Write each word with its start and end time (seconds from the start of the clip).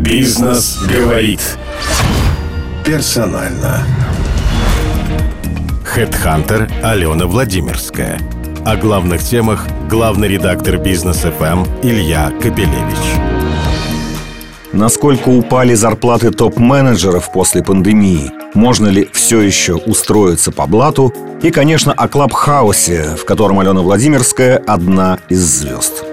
Бизнес 0.00 0.78
говорит. 0.78 1.40
Персонально. 2.84 3.84
Хедхантер 5.84 6.70
Алена 6.82 7.26
Владимирская. 7.26 8.18
О 8.64 8.76
главных 8.76 9.22
темах 9.22 9.66
главный 9.90 10.28
редактор 10.28 10.78
Бизнес 10.78 11.18
ФМ 11.18 11.64
Илья 11.82 12.32
Капелевич. 12.40 13.20
Насколько 14.72 15.28
упали 15.28 15.74
зарплаты 15.74 16.30
топ-менеджеров 16.30 17.30
после 17.30 17.62
пандемии? 17.62 18.32
Можно 18.54 18.88
ли 18.88 19.08
все 19.12 19.42
еще 19.42 19.74
устроиться 19.74 20.52
по 20.52 20.66
блату? 20.66 21.12
И, 21.42 21.50
конечно, 21.50 21.92
о 21.92 22.08
Клабхаусе, 22.08 23.16
в 23.16 23.26
котором 23.26 23.60
Алена 23.60 23.82
Владимирская 23.82 24.56
одна 24.56 25.18
из 25.28 25.40
звезд. 25.40 26.04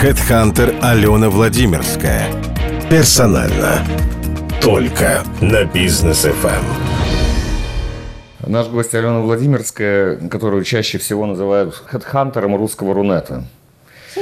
Хедхантер 0.00 0.76
Алена 0.80 1.28
Владимирская. 1.28 2.28
Персонально. 2.88 3.84
Только 4.62 5.24
на 5.40 5.64
Бизнес 5.64 6.20
ФМ. 6.20 6.64
Наш 8.46 8.68
гость 8.68 8.94
Алена 8.94 9.18
Владимирская, 9.18 10.14
которую 10.28 10.62
чаще 10.62 10.98
всего 10.98 11.26
называют 11.26 11.74
хедхантером 11.74 12.54
русского 12.54 12.94
Рунета. 12.94 13.42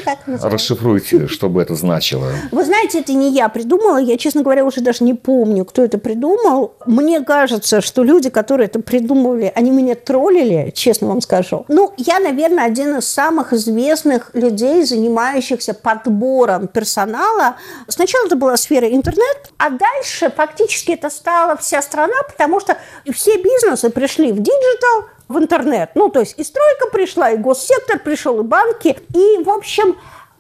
Так 0.04 0.26
называют. 0.26 0.54
Расшифруйте, 0.54 1.26
что 1.28 1.48
бы 1.48 1.62
это 1.62 1.74
значило. 1.74 2.30
Вы 2.52 2.64
знаете, 2.64 3.00
это 3.00 3.12
не 3.12 3.32
я 3.32 3.48
придумала. 3.48 3.98
Я, 3.98 4.16
честно 4.16 4.42
говоря, 4.42 4.64
уже 4.64 4.80
даже 4.80 5.04
не 5.04 5.14
помню, 5.14 5.64
кто 5.64 5.84
это 5.84 5.98
придумал. 5.98 6.74
Мне 6.86 7.20
кажется, 7.20 7.80
что 7.80 8.02
люди, 8.02 8.30
которые 8.30 8.66
это 8.66 8.80
придумывали, 8.80 9.52
они 9.54 9.70
меня 9.70 9.94
троллили, 9.94 10.70
честно 10.74 11.08
вам 11.08 11.20
скажу. 11.20 11.64
Ну, 11.68 11.92
я, 11.96 12.18
наверное, 12.20 12.64
один 12.64 12.98
из 12.98 13.06
самых 13.06 13.52
известных 13.52 14.30
людей, 14.34 14.84
занимающихся 14.84 15.74
подбором 15.74 16.68
персонала. 16.68 17.56
Сначала 17.88 18.26
это 18.26 18.36
была 18.36 18.56
сфера 18.56 18.88
интернет, 18.88 19.50
а 19.58 19.70
дальше 19.70 20.32
фактически 20.34 20.92
это 20.92 21.10
стала 21.10 21.56
вся 21.56 21.82
страна, 21.82 22.14
потому 22.28 22.60
что 22.60 22.76
все 23.12 23.36
бизнесы 23.36 23.90
пришли 23.90 24.32
в 24.32 24.38
диджитал, 24.40 25.06
в 25.28 25.38
интернет. 25.38 25.90
Ну, 25.94 26.08
то 26.08 26.20
есть 26.20 26.38
и 26.38 26.44
стройка 26.44 26.88
пришла, 26.92 27.30
и 27.30 27.36
госсектор 27.36 27.98
пришел, 27.98 28.40
и 28.40 28.42
банки. 28.42 28.98
И, 29.14 29.42
в 29.42 29.50
общем, 29.50 29.96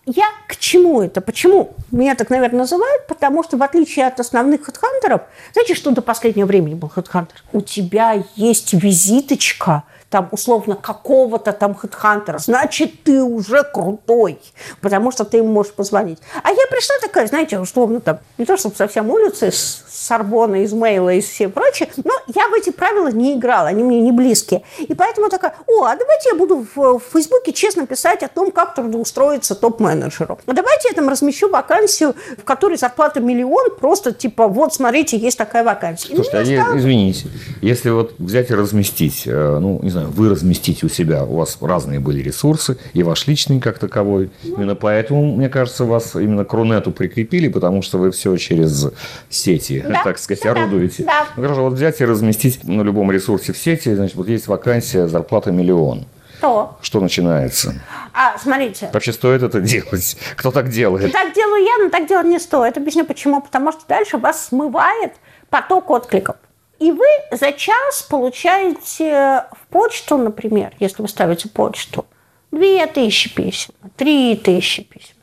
я 0.06 0.26
к 0.48 0.56
чему 0.56 1.02
это? 1.02 1.20
Почему 1.20 1.74
меня 1.90 2.14
так, 2.14 2.30
наверное, 2.30 2.60
называют? 2.60 3.06
Потому 3.06 3.42
что, 3.42 3.56
в 3.56 3.62
отличие 3.62 4.06
от 4.06 4.20
основных 4.20 4.64
хедхантеров, 4.64 5.22
знаете, 5.52 5.74
что 5.74 5.90
до 5.90 6.02
последнего 6.02 6.46
времени 6.46 6.74
был 6.74 6.88
хедхантер? 6.88 7.42
У 7.52 7.60
тебя 7.60 8.22
есть 8.36 8.72
визиточка– 8.72 9.82
там, 10.16 10.28
условно, 10.30 10.76
какого-то 10.76 11.52
там 11.52 11.74
хедхантера, 11.74 12.38
значит, 12.38 13.02
ты 13.02 13.22
уже 13.22 13.64
крутой, 13.64 14.38
потому 14.80 15.10
что 15.10 15.26
ты 15.26 15.36
ему 15.36 15.52
можешь 15.52 15.74
позвонить. 15.74 16.18
А 16.42 16.48
я 16.48 16.66
пришла 16.70 16.94
такая, 17.02 17.26
знаете, 17.26 17.58
условно, 17.58 18.00
там, 18.00 18.20
не 18.38 18.46
то 18.46 18.56
чтобы 18.56 18.76
совсем 18.76 19.10
улицы, 19.10 19.52
с 19.52 19.84
Сорбона, 20.06 20.62
из 20.62 20.72
Мейла 20.72 21.10
и 21.10 21.20
все 21.20 21.50
прочее, 21.50 21.90
но 22.02 22.12
я 22.34 22.48
в 22.48 22.54
эти 22.54 22.70
правила 22.70 23.08
не 23.08 23.34
играла, 23.34 23.68
они 23.68 23.82
мне 23.82 24.00
не 24.00 24.12
близкие. 24.12 24.62
И 24.78 24.94
поэтому 24.94 25.28
такая, 25.28 25.54
о, 25.66 25.84
а 25.84 25.96
давайте 25.96 26.30
я 26.30 26.34
буду 26.34 26.66
в, 26.74 26.98
в 26.98 27.02
Фейсбуке 27.12 27.52
честно 27.52 27.86
писать 27.86 28.22
о 28.22 28.28
том, 28.28 28.50
как 28.50 28.74
трудоустроиться 28.74 29.54
топ-менеджеру. 29.54 30.38
А 30.46 30.52
давайте 30.52 30.88
я 30.88 30.94
там 30.94 31.08
размещу 31.08 31.50
вакансию, 31.50 32.14
в 32.38 32.44
которой 32.44 32.78
зарплата 32.78 33.20
миллион, 33.20 33.76
просто 33.78 34.12
типа, 34.12 34.48
вот, 34.48 34.72
смотрите, 34.72 35.18
есть 35.18 35.36
такая 35.36 35.64
вакансия. 35.64 36.14
Слушайте, 36.14 36.38
а 36.38 36.62
стало... 36.62 36.78
извините, 36.78 37.28
если 37.60 37.90
вот 37.90 38.14
взять 38.18 38.50
и 38.50 38.54
разместить, 38.54 39.24
э, 39.26 39.58
ну, 39.60 39.80
не 39.82 39.90
знаю, 39.90 40.05
вы 40.06 40.28
разместите 40.30 40.86
у 40.86 40.88
себя, 40.88 41.24
у 41.24 41.36
вас 41.36 41.58
разные 41.60 42.00
были 42.00 42.22
ресурсы, 42.22 42.78
и 42.92 43.02
ваш 43.02 43.26
личный 43.26 43.60
как 43.60 43.78
таковой. 43.78 44.30
Именно 44.42 44.74
поэтому, 44.74 45.36
мне 45.36 45.48
кажется, 45.48 45.84
вас 45.84 46.14
именно 46.14 46.44
к 46.44 46.52
Рунету 46.52 46.92
прикрепили, 46.92 47.48
потому 47.48 47.82
что 47.82 47.98
вы 47.98 48.10
все 48.10 48.36
через 48.36 48.86
сети, 49.28 49.84
да, 49.86 50.02
так 50.04 50.18
сказать, 50.18 50.44
да, 50.44 50.52
орудуете. 50.52 51.04
Да. 51.04 51.26
Ну, 51.36 51.42
хорошо, 51.42 51.62
вот 51.62 51.74
взять 51.74 52.00
и 52.00 52.04
разместить 52.04 52.64
на 52.64 52.82
любом 52.82 53.10
ресурсе 53.10 53.52
в 53.52 53.58
сети, 53.58 53.94
значит, 53.94 54.16
вот 54.16 54.28
есть 54.28 54.46
вакансия, 54.46 55.06
зарплата 55.08 55.50
миллион. 55.52 56.06
Что? 56.38 56.76
Что 56.82 57.00
начинается? 57.00 57.74
А, 58.12 58.36
смотрите. 58.38 58.90
Вообще 58.92 59.12
стоит 59.12 59.42
это 59.42 59.60
делать? 59.60 60.16
Кто 60.36 60.50
так 60.50 60.68
делает? 60.68 61.12
Так 61.12 61.34
делаю 61.34 61.64
я, 61.64 61.84
но 61.84 61.88
так 61.88 62.06
делать 62.06 62.26
не 62.26 62.38
стоит. 62.38 62.76
Объясню 62.76 63.04
почему. 63.06 63.40
Потому 63.40 63.72
что 63.72 63.82
дальше 63.88 64.18
вас 64.18 64.48
смывает 64.48 65.14
поток 65.48 65.90
откликов. 65.90 66.36
И 66.78 66.92
вы 66.92 67.06
за 67.30 67.52
час 67.52 68.02
получаете 68.08 69.44
в 69.52 69.66
почту, 69.70 70.18
например, 70.18 70.74
если 70.78 71.02
вы 71.02 71.08
ставите 71.08 71.48
почту, 71.48 72.04
2000 72.52 73.34
писем, 73.34 73.74
3000 73.96 74.82
писем. 74.82 75.16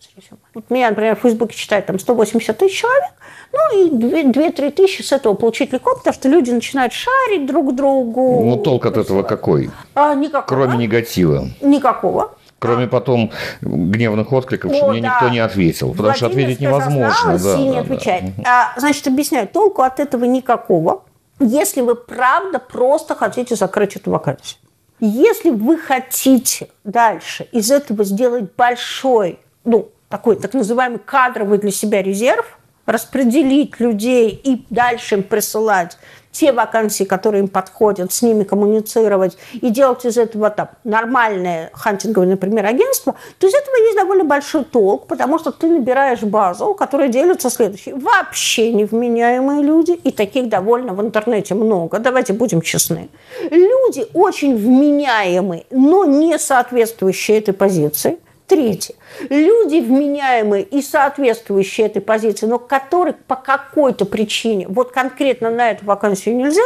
Вот 0.54 0.70
меня, 0.70 0.90
например, 0.90 1.16
в 1.16 1.22
Фейсбуке 1.22 1.56
читает 1.56 1.88
там 1.88 1.98
180 1.98 2.56
тысяч 2.58 2.80
человек, 2.80 3.12
ну 3.52 3.86
и 3.86 3.90
2-3 3.90 4.72
тысячи 4.72 5.02
с 5.02 5.12
этого 5.12 5.34
получить 5.34 5.74
легко, 5.74 5.96
потому 5.96 6.14
что 6.14 6.30
люди 6.30 6.52
начинают 6.52 6.94
шарить 6.94 7.48
друг 7.48 7.76
другу. 7.76 8.44
Ну, 8.44 8.58
толк 8.58 8.86
от 8.86 8.98
этого 8.98 9.24
какой? 9.24 9.72
А, 9.96 10.14
никакого. 10.14 10.46
Кроме 10.46 10.78
негатива. 10.78 11.48
Никакого. 11.62 12.36
Кроме 12.60 12.88
потом 12.88 13.32
гневных 13.62 14.32
откликов, 14.32 14.72
О, 14.72 14.76
что 14.76 14.90
мне 14.92 15.02
да. 15.02 15.16
никто 15.16 15.30
не 15.30 15.40
ответил. 15.40 15.90
Потому 15.90 16.10
Владимир 16.10 16.18
что 16.18 16.28
ответить 16.28 16.60
невозможно. 16.62 17.40
Да, 17.40 17.56
и 17.56 17.64
не 17.64 17.72
да, 17.74 17.80
отвечает. 17.80 18.24
Да. 18.38 18.72
А, 18.76 18.80
значит, 18.80 19.08
объясняю, 19.08 19.48
толку 19.48 19.82
от 19.82 20.00
этого 20.00 20.26
никакого 20.26 21.04
если 21.44 21.82
вы 21.82 21.96
правда 21.96 22.60
просто 22.60 23.16
хотите 23.16 23.56
закрыть 23.56 23.96
эту 23.96 24.12
вакансию. 24.12 24.60
Если 25.00 25.50
вы 25.50 25.78
хотите 25.78 26.70
дальше 26.84 27.48
из 27.52 27.72
этого 27.72 28.04
сделать 28.04 28.46
большой, 28.56 29.40
ну, 29.66 29.90
такой 30.10 30.36
так 30.36 30.54
называемый 30.54 31.00
кадровый 31.00 31.58
для 31.58 31.72
себя 31.72 32.02
резерв, 32.02 32.58
распределить 32.86 33.80
людей 33.80 34.30
и 34.30 34.66
дальше 34.70 35.16
им 35.16 35.24
присылать 35.24 35.98
те 36.34 36.52
вакансии, 36.52 37.06
которые 37.06 37.44
им 37.44 37.48
подходят, 37.48 38.12
с 38.12 38.22
ними 38.22 38.44
коммуницировать 38.44 39.38
и 39.54 39.70
делать 39.70 40.04
из 40.06 40.18
этого 40.18 40.50
там 40.50 40.70
нормальное 40.84 41.70
хантинговое, 41.74 42.28
например, 42.28 42.66
агентство, 42.66 43.16
то 43.38 43.48
из 43.48 43.54
этого 43.54 43.76
есть 43.78 43.96
довольно 43.96 44.26
большой 44.26 44.66
толк, 44.66 45.08
потому 45.08 45.40
что 45.40 45.52
ты 45.52 45.68
набираешь 45.68 46.24
базу, 46.24 46.74
которая 46.74 47.08
делится 47.08 47.50
следующей. 47.50 47.94
Вообще 47.94 48.74
невменяемые 48.74 49.62
люди, 49.62 49.92
и 49.92 50.12
таких 50.12 50.50
довольно 50.50 50.94
в 50.94 51.02
интернете 51.02 51.54
много, 51.54 52.00
давайте 52.00 52.34
будем 52.34 52.62
честны. 52.62 53.10
Люди 53.50 54.06
очень 54.14 54.58
вменяемые, 54.58 55.66
но 55.70 56.06
не 56.06 56.38
соответствующие 56.40 57.38
этой 57.38 57.54
позиции. 57.54 58.18
Третье. 58.48 58.96
Люди 59.30 59.78
вменяемые 59.78 60.64
и 60.64 60.82
соответствующие 60.82 61.88
этой 61.88 62.02
позиции, 62.02 62.46
но 62.46 62.60
которых 62.60 63.18
по 63.26 63.36
какой-то 63.36 64.06
причине, 64.06 64.68
вот 64.68 64.92
конкретно 64.92 65.50
на 65.50 65.72
эту 65.72 65.86
вакансию 65.86 66.36
нельзя, 66.36 66.62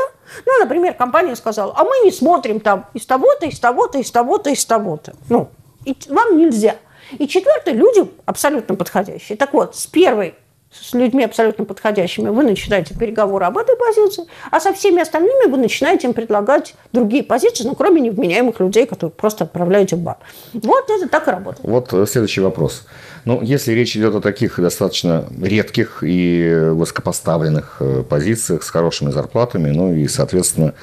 ну, 0.45 0.59
например, 0.59 0.95
компания 0.95 1.35
сказала, 1.35 1.73
а 1.75 1.83
мы 1.83 1.99
не 2.03 2.11
смотрим 2.11 2.59
там 2.59 2.87
из 2.93 3.05
того-то, 3.05 3.45
из 3.45 3.59
того-то, 3.59 3.99
из 3.99 4.09
того-то, 4.11 4.49
из 4.49 4.65
того-то. 4.65 5.13
Ну, 5.29 5.49
и 5.85 5.95
вам 6.09 6.37
нельзя. 6.37 6.75
И 7.17 7.27
четвертое, 7.27 7.73
люди 7.73 8.09
абсолютно 8.25 8.75
подходящие. 8.75 9.37
Так 9.37 9.53
вот, 9.53 9.75
с 9.75 9.85
первой 9.87 10.35
с 10.81 10.93
людьми 10.93 11.23
абсолютно 11.23 11.65
подходящими, 11.65 12.29
вы 12.29 12.43
начинаете 12.43 12.93
переговоры 12.93 13.45
об 13.45 13.57
этой 13.57 13.75
позиции, 13.75 14.25
а 14.51 14.59
со 14.59 14.73
всеми 14.73 15.01
остальными 15.01 15.49
вы 15.49 15.57
начинаете 15.57 16.07
им 16.07 16.13
предлагать 16.13 16.75
другие 16.93 17.23
позиции, 17.23 17.63
ну, 17.63 17.75
кроме 17.75 18.01
невменяемых 18.01 18.59
людей, 18.59 18.85
которых 18.85 19.15
просто 19.15 19.43
отправляете 19.43 19.95
в 19.95 19.99
бар. 19.99 20.17
Вот 20.53 20.89
это 20.89 21.07
так 21.07 21.27
и 21.27 21.31
работает. 21.31 21.67
Вот 21.67 21.93
э, 21.93 22.05
следующий 22.07 22.41
вопрос. 22.41 22.85
Ну, 23.25 23.41
если 23.41 23.73
речь 23.73 23.97
идет 23.97 24.15
о 24.15 24.21
таких 24.21 24.59
достаточно 24.59 25.27
редких 25.41 25.99
и 26.01 26.69
высокопоставленных 26.71 27.77
э, 27.79 28.03
позициях 28.07 28.63
с 28.63 28.69
хорошими 28.69 29.11
зарплатами, 29.11 29.69
ну 29.69 29.93
и, 29.93 30.07
соответственно, 30.07 30.73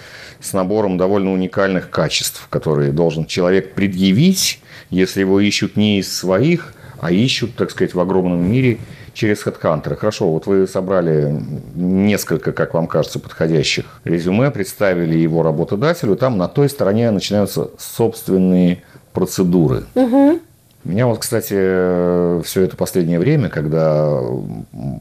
с 0.41 0.53
набором 0.53 0.99
довольно 0.99 1.33
уникальных 1.33 1.91
качеств, 1.91 2.47
которые 2.51 2.93
должен 2.93 3.25
человек 3.25 3.75
предъявить, 3.75 4.61
если 4.91 5.21
его 5.21 5.41
ищут 5.41 5.77
не 5.77 6.01
из 6.01 6.15
своих, 6.15 6.75
а 7.01 7.11
ищут, 7.11 7.57
так 7.57 7.71
сказать, 7.71 7.95
в 7.95 8.01
огромном 8.01 8.51
мире– 8.51 8.79
через 9.15 9.47
HeadHunter. 9.47 9.97
Хорошо, 9.97 10.31
вот 10.31 10.47
вы 10.47 10.67
собрали 10.67 11.41
несколько, 11.75 12.53
как 12.53 12.75
вам 12.75 12.87
кажется, 12.87 13.19
подходящих 13.19 13.87
резюме, 14.05 14.51
представили 14.51 15.17
его 15.17 15.43
работодателю, 15.43 16.17
там 16.17 16.37
на 16.37 16.49
той 16.49 16.69
стороне 16.69 17.11
начинаются 17.11 17.71
собственные 17.79 18.83
процедуры. 19.13 19.85
Угу. 19.95 20.41
Меня 20.85 21.07
вот, 21.07 21.21
кстати, 21.21 22.43
все 22.43 22.63
это 22.63 22.77
последнее 22.77 23.19
время, 23.19 23.49
когда 23.49 24.21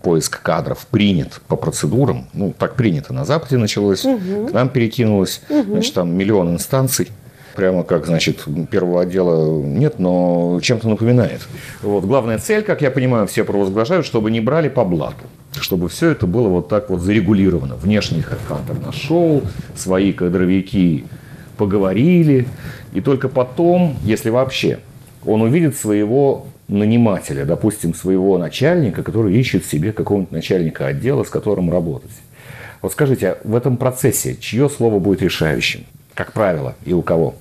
поиск 0.02 0.42
кадров 0.42 0.88
принят 0.90 1.42
по 1.50 1.58
процедурам, 1.58 2.28
ну, 2.34 2.54
так 2.58 2.76
принято 2.76 3.12
на 3.14 3.26
Западе 3.26 3.58
началось, 3.58 4.06
угу. 4.06 4.48
к 4.48 4.54
нам 4.54 4.70
перекинулось, 4.70 5.42
угу. 5.50 5.74
значит, 5.74 5.94
там 5.94 6.16
миллион 6.16 6.54
инстанций, 6.54 7.12
прямо 7.56 7.84
как, 7.84 8.06
значит, 8.06 8.46
первого 8.70 9.02
отдела 9.02 9.62
нет, 9.64 10.00
но 10.00 10.60
чем-то 10.62 10.90
напоминает. 10.90 11.42
Вот. 11.82 12.06
Главная 12.06 12.38
цель, 12.38 12.64
как 12.64 12.82
я 12.82 12.92
понимаю, 12.92 13.28
все 13.28 13.44
провозглашают, 13.44 14.06
чтобы 14.06 14.32
не 14.32 14.42
брали 14.42 14.70
по 14.70 14.84
блату. 14.84 15.26
Чтобы 15.60 15.88
все 15.90 16.10
это 16.10 16.26
было 16.26 16.48
вот 16.48 16.68
так 16.68 16.90
вот 16.90 17.02
зарегулировано. 17.02 17.76
Внешний 17.76 18.22
хедхантер 18.22 18.80
нашел, 18.80 19.44
свои 19.76 20.12
кадровики 20.12 21.06
поговорили, 21.58 22.48
и 22.94 23.02
только 23.02 23.30
потом, 23.30 23.96
если 24.04 24.30
вообще 24.30 24.80
он 25.26 25.42
увидит 25.42 25.76
своего 25.78 26.48
нанимателя, 26.68 27.46
допустим, 27.46 27.94
своего 27.94 28.38
начальника, 28.38 29.04
который 29.04 29.36
ищет 29.36 29.66
себе 29.66 29.92
какого-нибудь 29.92 30.32
начальника 30.32 30.88
отдела, 30.88 31.24
с 31.24 31.30
которым 31.30 31.72
работать. 31.72 32.12
Вот 32.82 32.92
скажите, 32.92 33.30
а 33.30 33.38
в 33.44 33.56
этом 33.56 33.78
процессе 33.78 34.36
чье 34.36 34.70
слово 34.70 35.00
будет 35.00 35.22
решающим, 35.22 35.86
как 36.14 36.34
правило, 36.34 36.76
и 36.86 36.94
у 36.94 37.02
кого? 37.02 37.36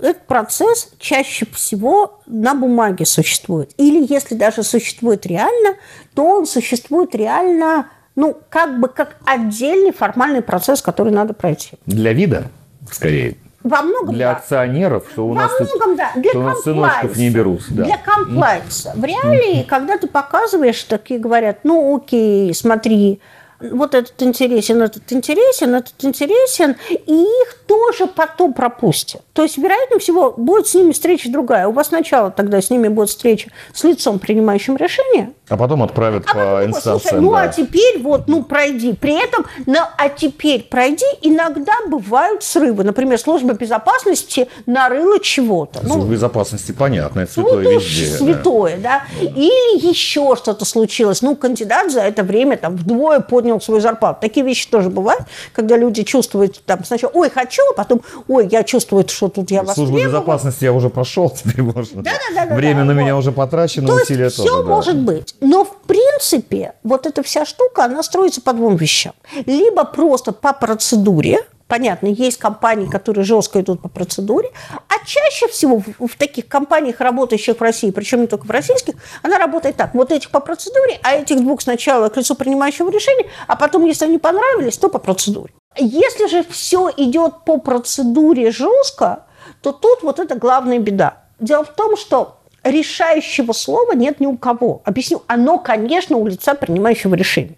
Этот 0.00 0.26
процесс 0.26 0.90
чаще 0.98 1.46
всего 1.46 2.20
на 2.26 2.54
бумаге 2.54 3.04
существует. 3.04 3.72
Или 3.78 4.06
если 4.08 4.36
даже 4.36 4.62
существует 4.62 5.26
реально, 5.26 5.76
то 6.14 6.24
он 6.24 6.46
существует 6.46 7.14
реально, 7.16 7.88
ну, 8.14 8.36
как 8.48 8.78
бы 8.78 8.88
как 8.88 9.16
отдельный 9.24 9.92
формальный 9.92 10.42
процесс, 10.42 10.82
который 10.82 11.12
надо 11.12 11.34
пройти. 11.34 11.72
Для 11.86 12.12
вида, 12.12 12.44
скорее. 12.92 13.36
Во 13.64 13.82
многом 13.82 14.14
Для 14.14 14.30
да. 14.30 14.36
акционеров, 14.36 15.04
что 15.12 15.26
у 15.26 15.30
Во 15.30 15.34
нас, 15.34 15.50
тут- 15.58 15.68
многом, 15.68 15.96
да. 15.96 16.12
Для 16.14 16.30
что 16.30 16.38
у 16.38 16.42
нас 16.44 16.62
сыночков 16.62 17.16
не 17.16 17.28
берут. 17.30 17.62
Да. 17.70 17.84
Для 17.84 17.98
комплайенса. 17.98 18.92
В 18.94 19.04
реалии, 19.04 19.64
когда 19.64 19.98
ты 19.98 20.06
показываешь, 20.06 20.80
такие 20.84 21.18
говорят, 21.18 21.64
ну 21.64 21.96
окей, 21.96 22.54
смотри, 22.54 23.20
вот 23.60 23.96
этот 23.96 24.22
интересен, 24.22 24.80
этот 24.80 25.12
интересен, 25.12 25.74
этот 25.74 26.04
интересен, 26.04 26.76
и 26.88 27.22
их 27.24 27.57
тоже 27.68 28.06
потом 28.06 28.54
пропустят. 28.54 29.20
То 29.34 29.42
есть, 29.42 29.58
вероятнее 29.58 30.00
всего, 30.00 30.32
будет 30.36 30.66
с 30.66 30.74
ними 30.74 30.92
встреча 30.92 31.30
другая. 31.30 31.68
У 31.68 31.72
вас 31.72 31.88
сначала 31.88 32.30
тогда 32.30 32.60
с 32.62 32.70
ними 32.70 32.88
будет 32.88 33.10
встреча 33.10 33.50
с 33.74 33.84
лицом, 33.84 34.18
принимающим 34.18 34.76
решение, 34.76 35.30
А 35.48 35.56
потом 35.56 35.82
отправят 35.82 36.24
а 36.26 36.32
по 36.32 36.34
потом, 36.34 36.56
слушай, 36.56 36.66
инстанциям. 36.68 37.22
ну 37.22 37.32
да. 37.32 37.42
а 37.42 37.48
теперь 37.48 38.02
вот, 38.02 38.26
ну 38.26 38.42
пройди. 38.42 38.94
При 38.94 39.22
этом, 39.22 39.44
ну, 39.66 39.80
а 39.96 40.08
теперь 40.08 40.62
пройди, 40.64 41.04
иногда 41.20 41.74
бывают 41.88 42.42
срывы. 42.42 42.84
Например, 42.84 43.18
служба 43.18 43.52
безопасности 43.52 44.48
нарыла 44.64 45.20
чего-то. 45.20 45.80
Ну, 45.82 45.94
Служба 45.94 46.12
безопасности, 46.12 46.72
понятно, 46.72 47.20
это 47.20 47.32
ну, 47.36 47.48
святое 47.50 47.76
уж 47.76 47.84
везде. 47.84 48.10
да. 48.10 48.16
святое, 48.16 48.76
да. 48.78 49.02
Или 49.20 49.86
еще 49.86 50.34
что-то 50.36 50.64
случилось. 50.64 51.20
Ну, 51.20 51.36
кандидат 51.36 51.92
за 51.92 52.00
это 52.00 52.22
время 52.22 52.56
там 52.56 52.76
вдвое 52.76 53.20
поднял 53.20 53.60
свою 53.60 53.80
зарплату. 53.82 54.18
Такие 54.22 54.44
вещи 54.44 54.68
тоже 54.70 54.88
бывают, 54.88 55.22
когда 55.52 55.76
люди 55.76 56.02
чувствуют 56.02 56.62
там 56.64 56.82
сначала, 56.84 57.10
ой, 57.14 57.28
хочу, 57.28 57.57
а 57.70 57.74
потом, 57.74 58.02
ой, 58.28 58.48
я 58.50 58.64
чувствую, 58.64 59.06
что 59.08 59.28
тут 59.28 59.50
я 59.50 59.64
Службу 59.64 59.82
востребован. 59.82 60.06
безопасности 60.06 60.64
я 60.64 60.72
уже 60.72 60.90
прошел, 60.90 61.30
теперь 61.36 61.62
можно. 61.62 62.02
Да-да-да-да-да, 62.02 62.54
Время 62.54 62.84
на 62.84 62.94
вот. 62.94 63.00
меня 63.00 63.16
уже 63.16 63.32
потрачено, 63.32 63.88
То 63.88 63.98
есть 63.98 64.10
усилия 64.10 64.28
все 64.28 64.44
тоже. 64.44 64.62
да. 64.62 64.68
может 64.68 64.96
быть. 64.98 65.34
Но 65.40 65.64
в 65.64 65.76
принципе 65.86 66.74
вот 66.82 67.06
эта 67.06 67.22
вся 67.22 67.44
штука, 67.44 67.84
она 67.84 68.02
строится 68.02 68.40
по 68.40 68.52
двум 68.52 68.76
вещам. 68.76 69.12
Либо 69.46 69.84
просто 69.84 70.32
по 70.32 70.52
процедуре, 70.52 71.38
Понятно, 71.68 72.06
есть 72.06 72.38
компании, 72.38 72.86
которые 72.86 73.24
жестко 73.24 73.60
идут 73.60 73.82
по 73.82 73.88
процедуре, 73.90 74.50
а 74.88 75.04
чаще 75.04 75.48
всего 75.48 75.82
в, 75.98 76.08
в 76.08 76.16
таких 76.16 76.48
компаниях, 76.48 76.98
работающих 77.00 77.58
в 77.58 77.62
России, 77.62 77.90
причем 77.90 78.22
не 78.22 78.26
только 78.26 78.46
в 78.46 78.50
российских, 78.50 78.94
она 79.22 79.36
работает 79.36 79.76
так. 79.76 79.94
Вот 79.94 80.10
этих 80.10 80.30
по 80.30 80.40
процедуре, 80.40 80.98
а 81.02 81.14
этих 81.14 81.36
двух 81.36 81.60
сначала 81.60 82.08
к 82.08 82.16
лицу 82.16 82.34
принимающего 82.34 82.90
решения, 82.90 83.26
а 83.46 83.54
потом, 83.54 83.84
если 83.84 84.06
они 84.06 84.16
понравились, 84.16 84.78
то 84.78 84.88
по 84.88 84.98
процедуре. 84.98 85.52
Если 85.78 86.26
же 86.26 86.44
все 86.48 86.90
идет 86.96 87.44
по 87.44 87.58
процедуре 87.58 88.50
жестко, 88.50 89.24
то 89.62 89.72
тут 89.72 90.02
вот 90.02 90.18
это 90.18 90.34
главная 90.34 90.78
беда. 90.78 91.22
Дело 91.38 91.64
в 91.64 91.74
том, 91.74 91.96
что 91.96 92.38
решающего 92.64 93.52
слова 93.52 93.92
нет 93.92 94.20
ни 94.20 94.26
у 94.26 94.36
кого. 94.36 94.82
Объясню, 94.84 95.22
оно, 95.26 95.58
конечно, 95.58 96.16
у 96.16 96.26
лица 96.26 96.54
принимающего 96.54 97.14
решения. 97.14 97.56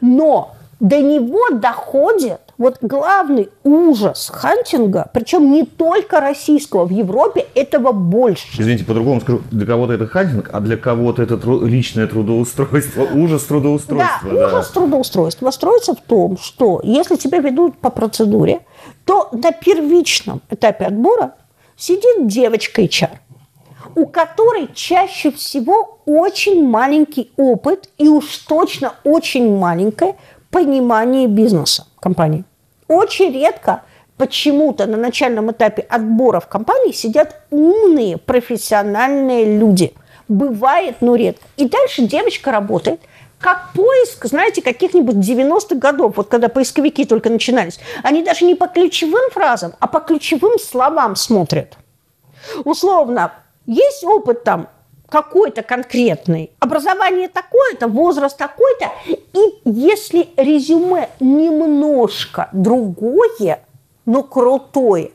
Но 0.00 0.56
до 0.80 1.00
него 1.00 1.50
доходит 1.50 2.45
вот 2.58 2.78
главный 2.80 3.50
ужас 3.64 4.30
хантинга, 4.32 5.10
причем 5.12 5.50
не 5.50 5.64
только 5.64 6.20
российского, 6.20 6.86
в 6.86 6.90
Европе 6.90 7.46
этого 7.54 7.92
больше. 7.92 8.46
Извините, 8.58 8.84
по-другому 8.84 9.20
скажу. 9.20 9.42
Для 9.50 9.66
кого-то 9.66 9.92
это 9.92 10.06
хантинг, 10.06 10.50
а 10.52 10.60
для 10.60 10.76
кого-то 10.76 11.22
это 11.22 11.36
тру- 11.36 11.64
личное 11.66 12.06
трудоустройство. 12.06 13.02
Ужас 13.14 13.44
трудоустройства. 13.44 14.30
Да, 14.30 14.46
ужас 14.46 14.68
трудоустройства 14.70 15.50
строится 15.50 15.94
в 15.94 16.00
том, 16.00 16.38
что 16.38 16.80
если 16.82 17.16
тебя 17.16 17.38
ведут 17.38 17.76
по 17.78 17.90
процедуре, 17.90 18.60
то 19.04 19.28
на 19.32 19.52
первичном 19.52 20.40
этапе 20.50 20.86
отбора 20.86 21.34
сидит 21.76 22.26
девочка 22.26 22.82
HR, 22.82 23.10
у 23.94 24.06
которой 24.06 24.68
чаще 24.74 25.30
всего 25.30 25.98
очень 26.06 26.66
маленький 26.66 27.30
опыт 27.36 27.90
и 27.98 28.08
уж 28.08 28.38
точно 28.38 28.94
очень 29.04 29.56
маленькое 29.58 30.16
понимание 30.56 31.26
бизнеса 31.26 31.86
компании. 32.00 32.44
Очень 32.88 33.30
редко 33.30 33.82
почему-то 34.16 34.86
на 34.86 34.96
начальном 34.96 35.50
этапе 35.50 35.82
отбора 35.82 36.40
в 36.40 36.48
компании 36.48 36.92
сидят 36.92 37.42
умные, 37.50 38.16
профессиональные 38.16 39.58
люди. 39.58 39.92
Бывает, 40.28 40.96
но 41.02 41.14
редко. 41.14 41.44
И 41.58 41.68
дальше 41.68 42.06
девочка 42.06 42.52
работает 42.52 43.02
как 43.38 43.72
поиск, 43.74 44.24
знаете, 44.24 44.62
каких-нибудь 44.62 45.16
90-х 45.16 45.74
годов, 45.74 46.16
вот 46.16 46.28
когда 46.28 46.48
поисковики 46.48 47.04
только 47.04 47.28
начинались. 47.28 47.78
Они 48.02 48.22
даже 48.22 48.46
не 48.46 48.54
по 48.54 48.66
ключевым 48.66 49.30
фразам, 49.32 49.74
а 49.78 49.86
по 49.86 50.00
ключевым 50.00 50.58
словам 50.58 51.16
смотрят. 51.16 51.76
Условно, 52.64 53.34
есть 53.66 54.02
опыт 54.04 54.42
там 54.42 54.68
какой-то 55.08 55.62
конкретный, 55.62 56.50
образование 56.58 57.28
такое-то, 57.28 57.88
возраст 57.88 58.36
такой-то, 58.36 58.90
и 59.06 59.60
если 59.64 60.28
резюме 60.36 61.10
немножко 61.20 62.48
другое, 62.52 63.60
но 64.04 64.22
крутое, 64.22 65.12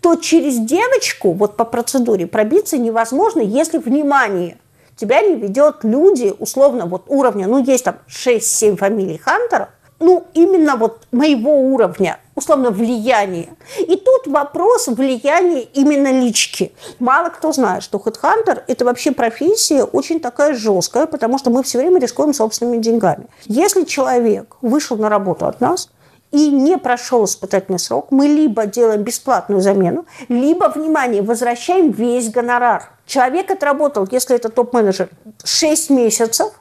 то 0.00 0.16
через 0.16 0.58
девочку 0.58 1.32
вот 1.32 1.56
по 1.56 1.64
процедуре 1.64 2.26
пробиться 2.26 2.78
невозможно, 2.78 3.40
если 3.40 3.78
внимание 3.78 4.58
тебя 4.96 5.20
не 5.22 5.34
ведет 5.34 5.84
люди, 5.84 6.32
условно, 6.38 6.86
вот 6.86 7.04
уровня, 7.08 7.48
ну, 7.48 7.62
есть 7.62 7.84
там 7.84 7.96
6-7 8.08 8.76
фамилий 8.76 9.18
Хантеров, 9.18 9.68
ну, 10.02 10.24
именно 10.34 10.76
вот 10.76 11.06
моего 11.12 11.72
уровня, 11.72 12.18
условно, 12.34 12.70
влияния. 12.70 13.54
И 13.78 13.96
тут 13.96 14.26
вопрос 14.26 14.88
влияния 14.88 15.62
именно 15.62 16.12
лички. 16.12 16.72
Мало 16.98 17.28
кто 17.28 17.52
знает, 17.52 17.82
что 17.82 17.98
HeadHunter– 17.98 18.62
это 18.66 18.84
вообще 18.84 19.12
профессия 19.12 19.84
очень 19.84 20.20
такая 20.20 20.54
жесткая, 20.54 21.06
потому 21.06 21.38
что 21.38 21.50
мы 21.50 21.62
все 21.62 21.78
время 21.78 22.00
рискуем 22.00 22.34
собственными 22.34 22.78
деньгами. 22.78 23.26
Если 23.46 23.84
человек 23.84 24.56
вышел 24.60 24.96
на 24.96 25.08
работу 25.08 25.46
от 25.46 25.60
нас, 25.60 25.88
и 26.32 26.48
не 26.48 26.78
прошел 26.78 27.26
испытательный 27.26 27.78
срок, 27.78 28.06
мы 28.10 28.26
либо 28.26 28.64
делаем 28.66 29.02
бесплатную 29.02 29.60
замену, 29.60 30.06
либо, 30.28 30.72
внимание, 30.74 31.22
возвращаем 31.22 31.90
весь 31.90 32.30
гонорар. 32.30 32.90
Человек 33.06 33.50
отработал, 33.50 34.08
если 34.10 34.34
это 34.34 34.48
топ-менеджер, 34.48 35.10
6 35.44 35.90
месяцев, 35.90 36.52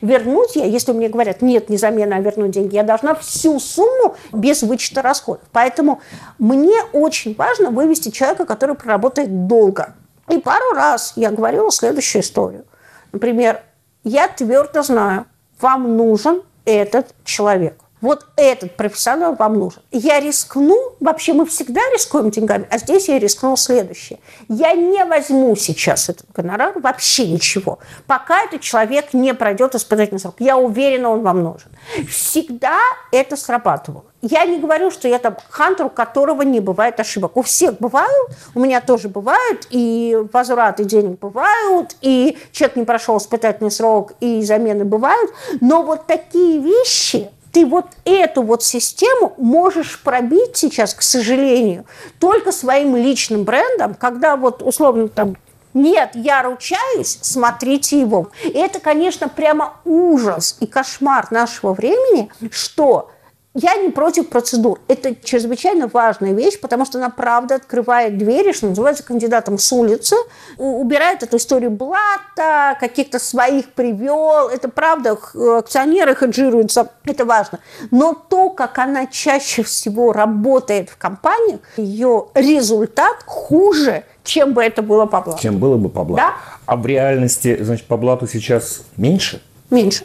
вернуть 0.00 0.56
я, 0.56 0.64
если 0.64 0.92
мне 0.92 1.08
говорят, 1.08 1.42
нет, 1.42 1.68
не 1.68 1.76
замена, 1.76 2.16
а 2.16 2.20
вернуть 2.20 2.52
деньги, 2.52 2.74
я 2.74 2.82
должна 2.82 3.14
всю 3.14 3.58
сумму 3.58 4.16
без 4.32 4.62
вычета 4.62 5.02
расходов. 5.02 5.44
Поэтому 5.52 6.00
мне 6.38 6.82
очень 6.92 7.34
важно 7.34 7.70
вывести 7.70 8.10
человека, 8.10 8.44
который 8.46 8.74
проработает 8.74 9.46
долго. 9.46 9.94
И 10.28 10.38
пару 10.38 10.74
раз 10.74 11.14
я 11.16 11.30
говорила 11.30 11.70
следующую 11.70 12.22
историю. 12.22 12.64
Например, 13.12 13.62
я 14.04 14.28
твердо 14.28 14.82
знаю, 14.82 15.26
вам 15.60 15.96
нужен 15.96 16.42
этот 16.64 17.14
человек. 17.24 17.74
Вот 18.00 18.26
этот 18.36 18.76
профессионал 18.76 19.34
вам 19.34 19.58
нужен. 19.58 19.82
Я 19.90 20.20
рискну, 20.20 20.94
вообще 21.00 21.32
мы 21.32 21.44
всегда 21.44 21.80
рискуем 21.92 22.30
деньгами, 22.30 22.66
а 22.70 22.78
здесь 22.78 23.08
я 23.08 23.18
рискну 23.18 23.56
следующее. 23.56 24.18
Я 24.48 24.72
не 24.72 25.04
возьму 25.04 25.54
сейчас 25.56 26.08
этот 26.08 26.26
гонорар, 26.34 26.78
вообще 26.78 27.26
ничего, 27.26 27.78
пока 28.06 28.42
этот 28.44 28.62
человек 28.62 29.12
не 29.12 29.34
пройдет 29.34 29.74
испытательный 29.74 30.20
срок. 30.20 30.36
Я 30.38 30.56
уверена, 30.56 31.10
он 31.10 31.22
вам 31.22 31.42
нужен. 31.42 31.68
Всегда 32.08 32.78
это 33.12 33.36
срабатывало. 33.36 34.04
Я 34.22 34.44
не 34.44 34.58
говорю, 34.58 34.90
что 34.90 35.08
я 35.08 35.18
там 35.18 35.36
хантер, 35.48 35.86
у 35.86 35.90
которого 35.90 36.42
не 36.42 36.60
бывает 36.60 37.00
ошибок. 37.00 37.36
У 37.36 37.42
всех 37.42 37.78
бывают, 37.78 38.30
у 38.54 38.60
меня 38.60 38.82
тоже 38.82 39.08
бывают, 39.08 39.66
и 39.70 40.18
возвраты 40.32 40.84
денег 40.84 41.18
бывают, 41.18 41.96
и 42.02 42.36
человек 42.52 42.76
не 42.76 42.84
прошел 42.84 43.16
испытательный 43.16 43.70
срок, 43.70 44.12
и 44.20 44.42
замены 44.42 44.84
бывают. 44.84 45.30
Но 45.60 45.82
вот 45.82 46.06
такие 46.06 46.60
вещи, 46.60 47.30
ты 47.52 47.66
вот 47.66 47.86
эту 48.04 48.42
вот 48.42 48.62
систему 48.62 49.34
можешь 49.36 50.00
пробить 50.00 50.56
сейчас, 50.56 50.94
к 50.94 51.02
сожалению, 51.02 51.84
только 52.18 52.52
своим 52.52 52.96
личным 52.96 53.44
брендом, 53.44 53.94
когда 53.94 54.36
вот 54.36 54.62
условно 54.62 55.08
там 55.08 55.36
нет, 55.72 56.10
я 56.14 56.42
ручаюсь, 56.42 57.18
смотрите 57.22 58.00
его. 58.00 58.30
И 58.42 58.48
это, 58.48 58.80
конечно, 58.80 59.28
прямо 59.28 59.74
ужас 59.84 60.56
и 60.60 60.66
кошмар 60.66 61.30
нашего 61.30 61.74
времени, 61.74 62.30
что 62.50 63.10
я 63.54 63.76
не 63.76 63.90
против 63.90 64.28
процедур. 64.28 64.80
Это 64.86 65.14
чрезвычайно 65.14 65.88
важная 65.92 66.32
вещь, 66.32 66.60
потому 66.60 66.84
что 66.84 66.98
она, 66.98 67.10
правда, 67.10 67.56
открывает 67.56 68.16
двери, 68.16 68.52
что 68.52 68.68
называется, 68.68 69.02
кандидатом 69.02 69.58
с 69.58 69.72
улицы, 69.72 70.14
убирает 70.56 71.22
эту 71.22 71.36
историю 71.36 71.70
блата, 71.70 72.76
каких-то 72.78 73.18
своих 73.18 73.72
привел. 73.72 74.48
Это 74.48 74.68
правда, 74.68 75.18
акционеры 75.58 76.14
хеджируются, 76.14 76.90
это 77.04 77.24
важно. 77.24 77.58
Но 77.90 78.14
то, 78.14 78.50
как 78.50 78.78
она 78.78 79.06
чаще 79.06 79.62
всего 79.64 80.12
работает 80.12 80.88
в 80.90 80.96
компаниях, 80.96 81.60
ее 81.76 82.26
результат 82.34 83.24
хуже, 83.26 84.04
чем 84.22 84.52
бы 84.52 84.62
это 84.62 84.82
было 84.82 85.06
по 85.06 85.22
блату. 85.22 85.42
Чем 85.42 85.58
было 85.58 85.76
бы 85.76 85.88
по 85.88 86.04
блату. 86.04 86.22
Да? 86.22 86.34
А 86.66 86.76
в 86.76 86.86
реальности, 86.86 87.60
значит, 87.60 87.86
по 87.86 87.96
блату 87.96 88.28
сейчас 88.28 88.82
меньше? 88.96 89.42
Меньше. 89.70 90.04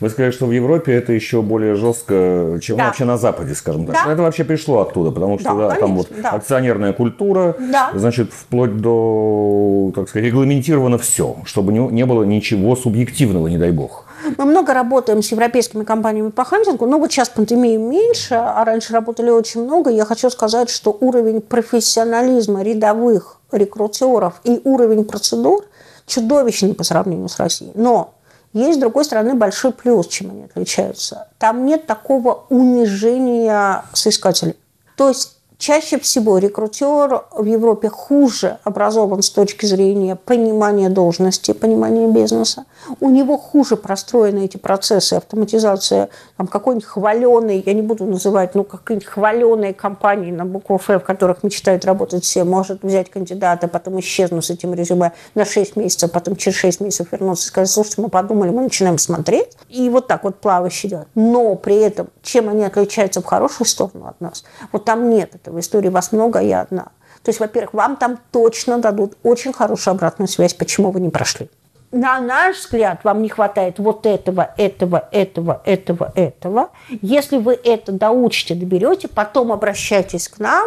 Вы 0.00 0.10
сказали, 0.10 0.30
что 0.32 0.46
в 0.46 0.52
Европе 0.52 0.92
это 0.94 1.12
еще 1.12 1.42
более 1.42 1.74
жестко, 1.74 2.58
чем 2.62 2.76
Да. 2.76 2.86
вообще 2.86 3.04
на 3.04 3.16
Западе, 3.18 3.54
скажем 3.54 3.86
так. 3.86 3.94
Да. 4.04 4.12
Это 4.12 4.22
вообще 4.22 4.44
пришло 4.44 4.80
оттуда, 4.80 5.10
потому 5.10 5.38
что 5.38 5.54
Да, 5.54 5.68
да, 5.68 5.74
там 5.76 5.96
вот 5.96 6.08
да. 6.22 6.30
акционерная 6.30 6.92
культура, 6.92 7.56
Да. 7.58 7.90
значит, 7.94 8.32
вплоть 8.32 8.76
до, 8.76 9.92
так 9.94 10.08
сказать, 10.08 10.26
регламентировано 10.26 10.98
все, 10.98 11.36
чтобы 11.44 11.72
не, 11.72 11.78
не 11.88 12.06
было 12.06 12.24
ничего 12.24 12.76
субъективного, 12.76 13.48
не 13.48 13.58
дай 13.58 13.70
бог. 13.70 14.06
Мы 14.38 14.44
много 14.44 14.72
работаем 14.72 15.20
с 15.22 15.32
европейскими 15.32 15.84
компаниями 15.84 16.30
по 16.30 16.44
хантингу, 16.44 16.86
но 16.86 16.98
вот 16.98 17.10
сейчас 17.10 17.28
пандемии 17.28 17.76
меньше, 17.76 18.34
а 18.34 18.64
раньше 18.64 18.92
работали 18.92 19.30
очень 19.30 19.64
много. 19.64 19.90
Я 19.90 20.04
хочу 20.04 20.30
сказать, 20.30 20.70
что 20.70 20.96
уровень 21.00 21.40
профессионализма 21.40 22.62
рядовых 22.62 23.38
рекрутеров 23.50 24.34
и 24.44 24.60
уровень 24.64 25.04
процедур 25.04 25.64
чудовищный 26.06 26.74
по 26.74 26.84
сравнению 26.84 27.28
с 27.28 27.38
Россией. 27.38 27.72
Но 27.74 28.14
есть, 28.52 28.78
с 28.78 28.80
другой 28.80 29.04
стороны, 29.04 29.34
большой 29.34 29.72
плюс, 29.72 30.08
чем 30.08 30.30
они 30.30 30.44
отличаются. 30.44 31.28
Там 31.38 31.64
нет 31.64 31.86
такого 31.86 32.44
унижения 32.48 33.84
соискателей. 33.92 34.56
То 34.96 35.08
есть 35.08 35.38
чаще 35.62 36.00
всего 36.00 36.38
рекрутер 36.38 37.22
в 37.30 37.44
Европе 37.44 37.88
хуже 37.88 38.58
образован 38.64 39.22
с 39.22 39.30
точки 39.30 39.64
зрения 39.64 40.16
понимания 40.16 40.88
должности, 40.88 41.52
понимания 41.52 42.08
бизнеса. 42.08 42.64
У 42.98 43.08
него 43.08 43.38
хуже 43.38 43.76
простроены 43.76 44.46
эти 44.46 44.56
процессы, 44.56 45.14
автоматизация 45.14 46.08
там, 46.36 46.48
какой-нибудь 46.48 46.84
хваленой, 46.84 47.62
я 47.64 47.74
не 47.74 47.82
буду 47.82 48.04
называть, 48.04 48.56
ну, 48.56 48.64
какие-нибудь 48.64 49.06
хваленые 49.06 49.72
компании 49.72 50.32
на 50.32 50.44
букву 50.44 50.74
Ф, 50.76 50.88
в 50.88 50.98
которых 50.98 51.44
мечтают 51.44 51.84
работать 51.84 52.24
все, 52.24 52.42
может 52.42 52.82
взять 52.82 53.08
кандидата, 53.08 53.68
потом 53.68 54.00
исчезнуть 54.00 54.44
с 54.44 54.50
этим 54.50 54.74
резюме 54.74 55.12
на 55.36 55.44
6 55.44 55.76
месяцев, 55.76 56.10
потом 56.10 56.34
через 56.34 56.56
6 56.58 56.80
месяцев 56.80 57.12
вернуться 57.12 57.44
и 57.44 57.46
сказать, 57.46 57.70
слушайте, 57.70 58.02
мы 58.02 58.08
подумали, 58.08 58.50
мы 58.50 58.62
начинаем 58.62 58.98
смотреть, 58.98 59.56
и 59.68 59.88
вот 59.88 60.08
так 60.08 60.24
вот 60.24 60.40
плавающе 60.40 60.88
делать. 60.88 61.08
Но 61.14 61.54
при 61.54 61.76
этом, 61.76 62.08
чем 62.22 62.48
они 62.48 62.64
отличаются 62.64 63.20
в 63.20 63.24
хорошую 63.24 63.68
сторону 63.68 64.08
от 64.08 64.20
нас, 64.20 64.42
вот 64.72 64.84
там 64.84 65.08
нет 65.08 65.36
этого. 65.36 65.51
В 65.52 65.60
истории 65.60 65.90
вас 65.90 66.12
много, 66.12 66.40
я 66.40 66.62
одна. 66.62 66.84
То 67.22 67.28
есть, 67.28 67.38
во-первых, 67.38 67.74
вам 67.74 67.96
там 67.96 68.18
точно 68.30 68.78
дадут 68.78 69.18
очень 69.22 69.52
хорошую 69.52 69.92
обратную 69.92 70.28
связь, 70.28 70.54
почему 70.54 70.90
вы 70.90 71.00
не 71.00 71.10
прошли. 71.10 71.50
На 71.92 72.20
наш 72.20 72.56
взгляд, 72.56 73.04
вам 73.04 73.20
не 73.20 73.28
хватает 73.28 73.78
вот 73.78 74.06
этого, 74.06 74.54
этого, 74.56 75.10
этого, 75.12 75.60
этого, 75.66 76.10
этого. 76.14 76.70
Если 77.02 77.36
вы 77.36 77.52
это 77.62 77.92
доучите, 77.92 78.54
доберете, 78.54 79.08
потом 79.08 79.52
обращайтесь 79.52 80.26
к 80.28 80.38
нам. 80.38 80.66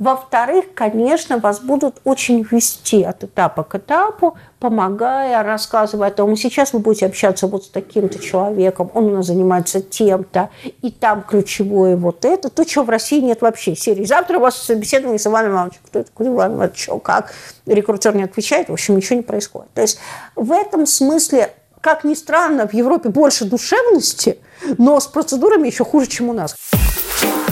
Во-вторых, 0.00 0.64
конечно, 0.74 1.36
вас 1.36 1.60
будут 1.60 2.00
очень 2.04 2.42
вести 2.50 3.02
от 3.02 3.22
этапа 3.22 3.64
к 3.64 3.74
этапу, 3.74 4.34
помогая, 4.58 5.42
рассказывая 5.42 6.08
о 6.08 6.10
том, 6.10 6.34
сейчас 6.38 6.72
вы 6.72 6.78
будете 6.78 7.04
общаться 7.04 7.46
вот 7.46 7.66
с 7.66 7.68
таким-то 7.68 8.18
человеком, 8.18 8.90
он 8.94 9.04
у 9.04 9.16
нас 9.16 9.26
занимается 9.26 9.82
тем-то, 9.82 10.48
и 10.80 10.90
там 10.90 11.22
ключевое 11.22 11.96
вот 11.96 12.24
это, 12.24 12.48
то, 12.48 12.64
чего 12.64 12.84
в 12.84 12.88
России 12.88 13.20
нет 13.20 13.42
вообще. 13.42 13.76
Серии 13.76 14.06
«Завтра 14.06 14.38
у 14.38 14.40
вас 14.40 14.56
собеседование 14.56 15.18
с 15.18 15.26
Иваном 15.26 15.52
Ивановичем». 15.52 15.80
Кто 15.84 15.98
это? 15.98 16.10
Иван 16.18 16.54
Иванович? 16.54 16.88
Как? 17.04 17.34
Рекрутер 17.66 18.16
не 18.16 18.22
отвечает, 18.22 18.70
в 18.70 18.72
общем, 18.72 18.96
ничего 18.96 19.16
не 19.16 19.22
происходит. 19.22 19.70
То 19.74 19.82
есть 19.82 19.98
в 20.34 20.50
этом 20.50 20.86
смысле 20.86 21.52
как 21.82 22.04
ни 22.04 22.14
странно, 22.14 22.66
в 22.66 22.74
Европе 22.74 23.08
больше 23.08 23.46
душевности, 23.46 24.38
но 24.76 25.00
с 25.00 25.06
процедурами 25.06 25.68
еще 25.68 25.84
хуже, 25.84 26.06
чем 26.06 26.28
у 26.28 26.34
нас. 26.34 26.54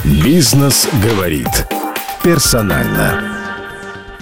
Бизнес 0.05 0.87
говорит. 1.03 1.49
Персонально. 2.29 3.23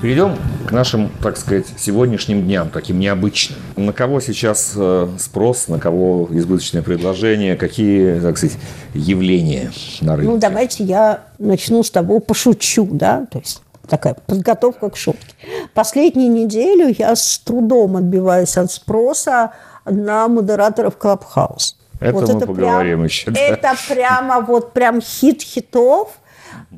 Перейдем 0.01 0.37
к 0.69 0.71
нашим, 0.71 1.11
так 1.21 1.37
сказать, 1.37 1.67
сегодняшним 1.77 2.45
дням, 2.45 2.71
таким 2.71 3.01
необычным. 3.01 3.59
На 3.75 3.93
кого 3.93 4.21
сейчас 4.21 4.75
э, 4.77 5.09
спрос, 5.19 5.67
на 5.67 5.81
кого 5.81 6.29
избыточное 6.31 6.83
предложение, 6.83 7.57
какие, 7.57 8.21
так 8.21 8.39
сказать, 8.39 8.59
явления 8.95 9.73
на 10.03 10.15
рынке? 10.15 10.31
Ну, 10.31 10.39
давайте 10.39 10.85
я 10.85 11.25
начну 11.41 11.83
с 11.83 11.91
того, 11.91 12.21
пошучу, 12.21 12.87
да, 12.93 13.27
то 13.29 13.41
есть 13.41 13.61
такая 13.89 14.15
подготовка 14.15 14.89
к 14.91 14.97
шутке. 14.97 15.35
Последнюю 15.75 16.31
неделю 16.31 16.95
я 16.97 17.17
с 17.17 17.41
трудом 17.41 17.97
отбиваюсь 17.97 18.57
от 18.57 18.71
спроса 18.71 19.51
на 19.85 20.29
модераторов 20.29 20.97
Клабхаус. 20.97 21.77
Это 21.99 22.35
мы 22.35 22.41
поговорим 22.41 23.03
еще, 23.03 23.33
да. 23.33 23.41
Это 23.41 23.75
прямо 23.89 24.43
вот 24.43 24.75
прям 24.75 25.01
хит 25.01 25.43
хитов. 25.43 26.21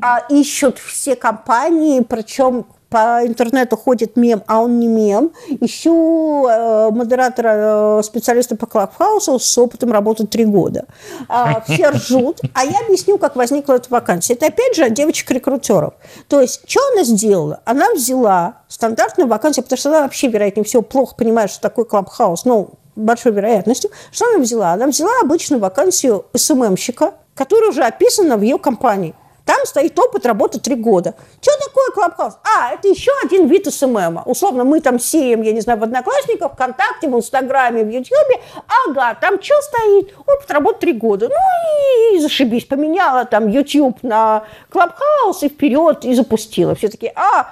А, 0.00 0.21
ищут 0.28 0.78
все 0.78 1.16
компании, 1.16 2.00
причем 2.00 2.66
по 2.88 3.21
интернету 3.26 3.76
ходит 3.76 4.16
мем, 4.16 4.42
а 4.47 4.61
он 4.61 4.78
не 4.78 4.87
мем. 4.87 5.33
Ищу 5.61 6.47
э, 6.49 6.90
модератора, 6.90 7.99
э, 7.99 8.02
специалиста 8.02 8.57
по 8.57 8.66
Клабхаусу 8.66 9.38
с 9.38 9.59
опытом 9.59 9.92
работы 9.92 10.26
три 10.26 10.47
года. 10.47 10.87
А, 11.28 11.61
все 11.61 11.88
ржут. 11.90 12.40
А 12.54 12.64
я 12.64 12.78
объясню, 12.80 13.18
как 13.18 13.37
возникла 13.37 13.75
эта 13.75 13.88
вакансия. 13.90 14.35
Это 14.35 14.47
опять 14.47 14.75
же 14.75 14.85
от 14.85 14.95
девочек-рекрутеров. 14.95 15.95
То 16.28 16.40
есть, 16.40 16.62
что 16.66 16.80
она 16.92 17.04
сделала? 17.04 17.61
Она 17.64 17.92
взяла 17.92 18.62
стандартную 18.68 19.28
вакансию, 19.28 19.64
потому 19.64 19.78
что 19.78 19.90
она 19.90 20.02
вообще, 20.02 20.28
вероятнее 20.28 20.64
всего, 20.64 20.83
плохо 20.83 21.14
понимает, 21.14 21.50
что 21.50 21.61
такое 21.61 21.85
Клабхаус. 21.85 22.47
Ну, 22.47 22.71
большой 22.97 23.33
вероятностью. 23.33 23.90
Что 24.12 24.30
она 24.30 24.38
взяла? 24.38 24.73
Она 24.73 24.87
взяла 24.87 25.12
обычную 25.23 25.61
вакансию 25.61 26.25
SMM 26.35 26.56
щика, 26.56 27.14
которая 27.35 27.71
уже 27.71 27.85
описана 27.85 28.37
в 28.37 28.42
ее 28.42 28.59
компании. 28.59 29.14
Там 29.49 29.64
стоит 29.64 29.99
опыт 29.99 30.26
работы 30.26 30.61
три 30.61 30.75
года. 30.75 31.14
Что 31.40 31.52
такое 31.67 31.90
Клабхаус? 31.95 32.35
А, 32.45 32.75
это 32.75 32.87
еще 32.87 33.11
один 33.25 33.47
вид 33.47 33.67
SMM 33.73 34.04
а. 34.04 34.25
Условно, 34.26 34.64
мы 34.64 34.83
там 34.83 35.00
сеем, 35.00 35.40
я 35.40 35.52
не 35.52 35.62
знаю, 35.62 35.78
в 35.78 35.85
Одноклассниках, 35.85 36.52
ВКонтакте, 36.52 37.09
в 37.09 37.17
Инстаграме, 37.17 37.83
в 37.83 37.88
Ютьюбе. 37.88 38.43
Ага, 38.87 39.17
там 39.19 39.43
что 39.43 39.55
стоит? 39.62 40.14
Опыт 40.19 40.50
работы 40.50 40.81
три 40.81 40.93
года. 40.93 41.31
Ну 41.31 42.14
и 42.14 42.21
зашибись. 42.21 42.67
Поменяла 42.67 43.25
там 43.25 43.49
YouTube 43.49 44.02
на 44.02 44.45
Клабхаус 44.69 45.43
и 45.43 45.49
вперед, 45.49 46.05
и 46.05 46.12
запустила. 46.12 46.75
Все 46.75 46.88
таки 46.88 47.11
а, 47.14 47.50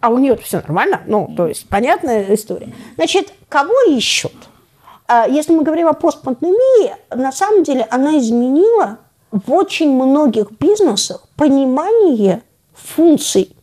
а 0.00 0.10
у 0.10 0.18
нее 0.18 0.36
все 0.36 0.58
нормально. 0.58 1.00
Ну, 1.06 1.32
то 1.34 1.46
есть, 1.46 1.66
понятная 1.66 2.26
история. 2.34 2.74
Значит, 2.96 3.32
кого 3.48 3.72
ищут? 3.88 4.34
А 5.08 5.26
Если 5.26 5.54
мы 5.54 5.62
говорим 5.62 5.88
о 5.88 5.94
постпандемии, 5.94 6.94
на 7.08 7.32
самом 7.32 7.62
деле 7.62 7.86
она 7.90 8.18
изменила 8.18 8.98
в 9.32 9.52
очень 9.52 9.90
многих 9.90 10.52
бизнесах 10.52 11.26
понимание 11.36 12.42
функций. 12.74 13.56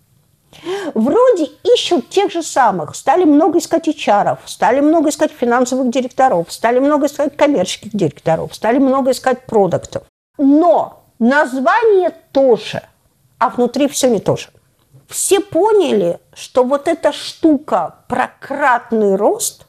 Вроде 0.94 1.50
ищут 1.64 2.10
тех 2.10 2.32
же 2.32 2.42
самых. 2.42 2.96
Стали 2.96 3.24
много 3.24 3.60
искать 3.60 3.88
HR, 3.88 4.40
стали 4.46 4.82
много 4.82 5.10
искать 5.10 5.32
финансовых 5.32 5.90
директоров, 5.92 6.52
стали 6.52 6.80
много 6.80 7.06
искать 7.06 7.38
коммерческих 7.38 7.96
директоров, 7.96 8.54
стали 8.54 8.80
много 8.80 9.12
искать 9.12 9.46
продуктов. 9.46 10.04
Но 10.38 11.04
название 11.20 12.12
тоже, 12.32 12.82
а 13.38 13.50
внутри 13.50 13.88
все 13.88 14.10
не 14.10 14.20
то 14.20 14.36
же. 14.36 14.50
Все 15.08 15.40
поняли, 15.40 16.20
что 16.34 16.64
вот 16.64 16.88
эта 16.88 17.12
штука 17.12 17.96
про 18.08 18.32
кратный 18.40 19.16
рост, 19.16 19.66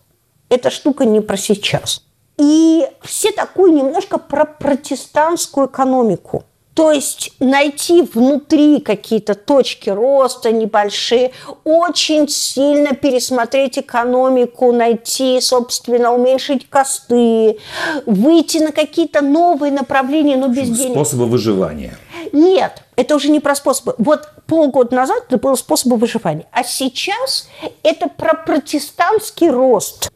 эта 0.49 0.71
штука 0.71 1.04
не 1.04 1.21
про 1.21 1.37
сейчас. 1.37 2.04
И 2.40 2.88
все 3.02 3.32
такую 3.32 3.75
немножко 3.75 4.16
про 4.18 4.47
протестантскую 4.47 5.66
экономику. 5.66 6.44
То 6.73 6.90
есть 6.90 7.32
найти 7.38 8.00
внутри 8.00 8.80
какие-то 8.80 9.35
точки 9.35 9.90
роста 9.90 10.50
небольшие, 10.50 11.32
очень 11.64 12.26
сильно 12.28 12.94
пересмотреть 12.94 13.78
экономику, 13.78 14.73
найти, 14.73 15.38
собственно, 15.42 16.14
уменьшить 16.14 16.70
косты, 16.70 17.59
выйти 18.06 18.56
на 18.56 18.73
какие-то 18.73 19.20
новые 19.20 19.73
направления, 19.73 20.38
но 20.38 20.49
без 20.49 20.70
денег. 20.70 20.94
Способы 20.94 21.26
выживания. 21.26 21.99
Нет, 22.32 22.85
это 22.97 23.16
уже 23.16 23.28
не 23.28 23.40
про 23.40 23.54
способы. 23.54 23.94
Вот 23.99 24.30
полгода 24.47 24.97
назад 24.97 25.25
это 25.28 25.37
было 25.37 25.56
способы 25.56 25.97
выживания. 25.97 26.47
А 26.52 26.64
сейчас 26.64 27.49
это 27.82 28.09
про 28.09 28.32
протестантский 28.32 29.50
рост. 29.50 30.11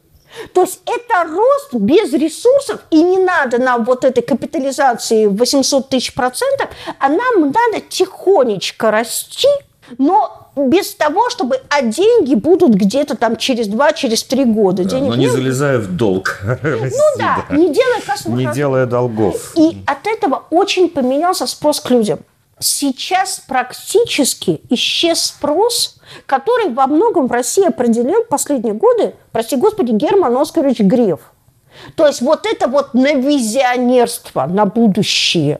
То 0.53 0.61
есть 0.61 0.81
это 0.85 1.29
рост 1.29 1.73
без 1.73 2.13
ресурсов, 2.13 2.79
и 2.91 3.01
не 3.01 3.17
надо 3.17 3.57
нам 3.57 3.83
вот 3.85 4.03
этой 4.05 4.21
капитализации 4.21 5.25
в 5.27 5.35
800 5.37 5.89
тысяч 5.89 6.13
процентов, 6.13 6.69
а 6.99 7.09
нам 7.09 7.41
надо 7.41 7.81
тихонечко 7.87 8.91
расти 8.91 9.47
Но 9.97 10.51
без 10.55 10.95
того, 10.95 11.29
чтобы, 11.29 11.59
а 11.69 11.81
деньги 11.81 12.35
будут 12.35 12.73
где-то 12.73 13.15
там 13.15 13.35
через 13.35 13.67
два, 13.67 13.93
через 13.93 14.23
три 14.23 14.45
года. 14.45 14.83
Да, 14.83 14.89
Денег 14.89 15.09
но 15.09 15.15
не 15.15 15.25
нет. 15.25 15.33
залезая 15.33 15.79
в 15.79 15.95
долг. 15.95 16.39
Ну 16.63 17.01
да, 17.17 17.45
не 17.55 17.73
делая 17.73 18.01
кассовых 18.05 18.37
Не 18.37 18.51
делая 18.53 18.85
долгов. 18.85 19.53
И 19.55 19.77
от 19.85 20.07
этого 20.07 20.45
очень 20.49 20.89
поменялся 20.89 21.45
спрос 21.45 21.79
к 21.81 21.89
людям. 21.89 22.19
Сейчас 22.59 23.41
практически 23.45 24.61
исчез 24.69 25.21
спрос, 25.21 25.99
который 26.25 26.69
во 26.69 26.87
многом 26.87 27.27
в 27.27 27.31
России 27.31 27.65
определил 27.65 28.23
последние 28.23 28.73
годы, 28.73 29.15
прости 29.31 29.57
господи, 29.57 29.91
Герман 29.91 30.37
Оскарович 30.37 30.79
Греф. 30.79 31.19
То 31.95 32.07
есть 32.07 32.21
вот 32.21 32.45
это 32.45 32.67
вот 32.67 32.93
на 32.93 33.13
визионерство, 33.13 34.45
на 34.45 34.65
будущее 34.65 35.59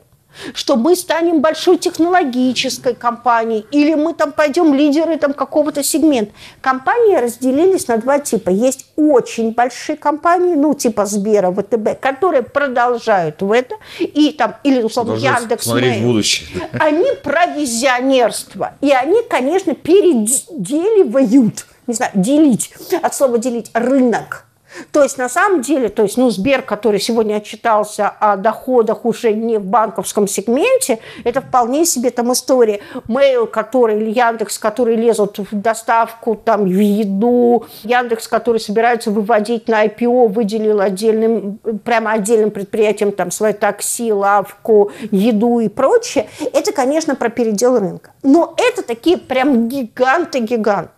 что 0.53 0.75
мы 0.75 0.95
станем 0.95 1.41
большой 1.41 1.77
технологической 1.77 2.95
компанией, 2.95 3.65
или 3.71 3.93
мы 3.95 4.13
там 4.13 4.31
пойдем 4.31 4.73
лидеры 4.73 5.17
там 5.17 5.33
какого-то 5.33 5.83
сегмента. 5.83 6.33
Компании 6.61 7.15
разделились 7.15 7.87
на 7.87 7.97
два 7.97 8.19
типа. 8.19 8.49
Есть 8.49 8.87
очень 8.95 9.53
большие 9.53 9.97
компании, 9.97 10.55
ну 10.55 10.73
типа 10.73 11.05
Сбера, 11.05 11.51
ВТБ, 11.51 11.99
которые 11.99 12.43
продолжают 12.43 13.41
в 13.41 13.51
это, 13.51 13.75
и 13.99 14.31
там, 14.31 14.55
или 14.63 14.81
условно 14.81 15.13
Яндекс, 15.13 15.65
смотреть 15.65 15.97
Mail. 15.97 16.05
будущее. 16.05 16.47
Они 16.79 17.05
про 17.23 17.45
визионерство. 17.47 18.73
И 18.81 18.91
они, 18.91 19.21
конечно, 19.29 19.75
переделивают, 19.75 21.65
не 21.87 21.93
знаю, 21.93 22.11
делить, 22.15 22.71
от 23.01 23.13
слова 23.13 23.37
делить, 23.37 23.71
рынок. 23.73 24.44
То 24.91 25.03
есть, 25.03 25.17
на 25.17 25.29
самом 25.29 25.61
деле, 25.61 25.89
то 25.89 26.03
есть, 26.03 26.17
ну, 26.17 26.29
Сбер, 26.29 26.61
который 26.61 26.99
сегодня 26.99 27.35
отчитался 27.35 28.09
о 28.09 28.35
доходах 28.37 29.05
уже 29.05 29.33
не 29.33 29.57
в 29.57 29.65
банковском 29.65 30.27
сегменте, 30.27 30.99
это 31.23 31.41
вполне 31.41 31.85
себе 31.85 32.11
там 32.11 32.31
история. 32.33 32.79
Mail, 33.07 33.47
который, 33.47 33.97
или 33.97 34.11
Яндекс, 34.11 34.57
который 34.57 34.95
лезут 34.95 35.37
в 35.37 35.47
доставку, 35.51 36.35
там, 36.35 36.65
в 36.65 36.79
еду, 36.79 37.65
Яндекс, 37.83 38.27
который 38.27 38.59
собирается 38.59 39.11
выводить 39.11 39.67
на 39.67 39.85
IPO, 39.85 40.27
выделил 40.27 40.79
отдельным, 40.81 41.59
прямо 41.83 42.13
отдельным 42.13 42.51
предприятиям 42.51 43.11
там 43.11 43.31
свое 43.31 43.53
такси, 43.53 44.11
лавку, 44.11 44.91
еду 45.11 45.59
и 45.59 45.69
прочее. 45.69 46.27
Это, 46.53 46.71
конечно, 46.71 47.15
про 47.15 47.29
передел 47.29 47.79
рынка. 47.79 48.11
Но 48.23 48.55
это 48.57 48.81
такие 48.81 49.17
прям 49.17 49.67
гиганты-гиганты. 49.67 50.94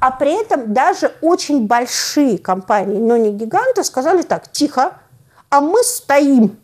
А 0.00 0.10
при 0.10 0.40
этом 0.40 0.72
даже 0.72 1.12
очень 1.20 1.66
большие 1.66 2.38
компании, 2.38 2.98
но 2.98 3.16
не 3.16 3.30
гиганты, 3.32 3.84
сказали 3.84 4.22
так, 4.22 4.50
тихо, 4.50 4.92
а 5.48 5.60
мы 5.60 5.82
стоим, 5.82 6.56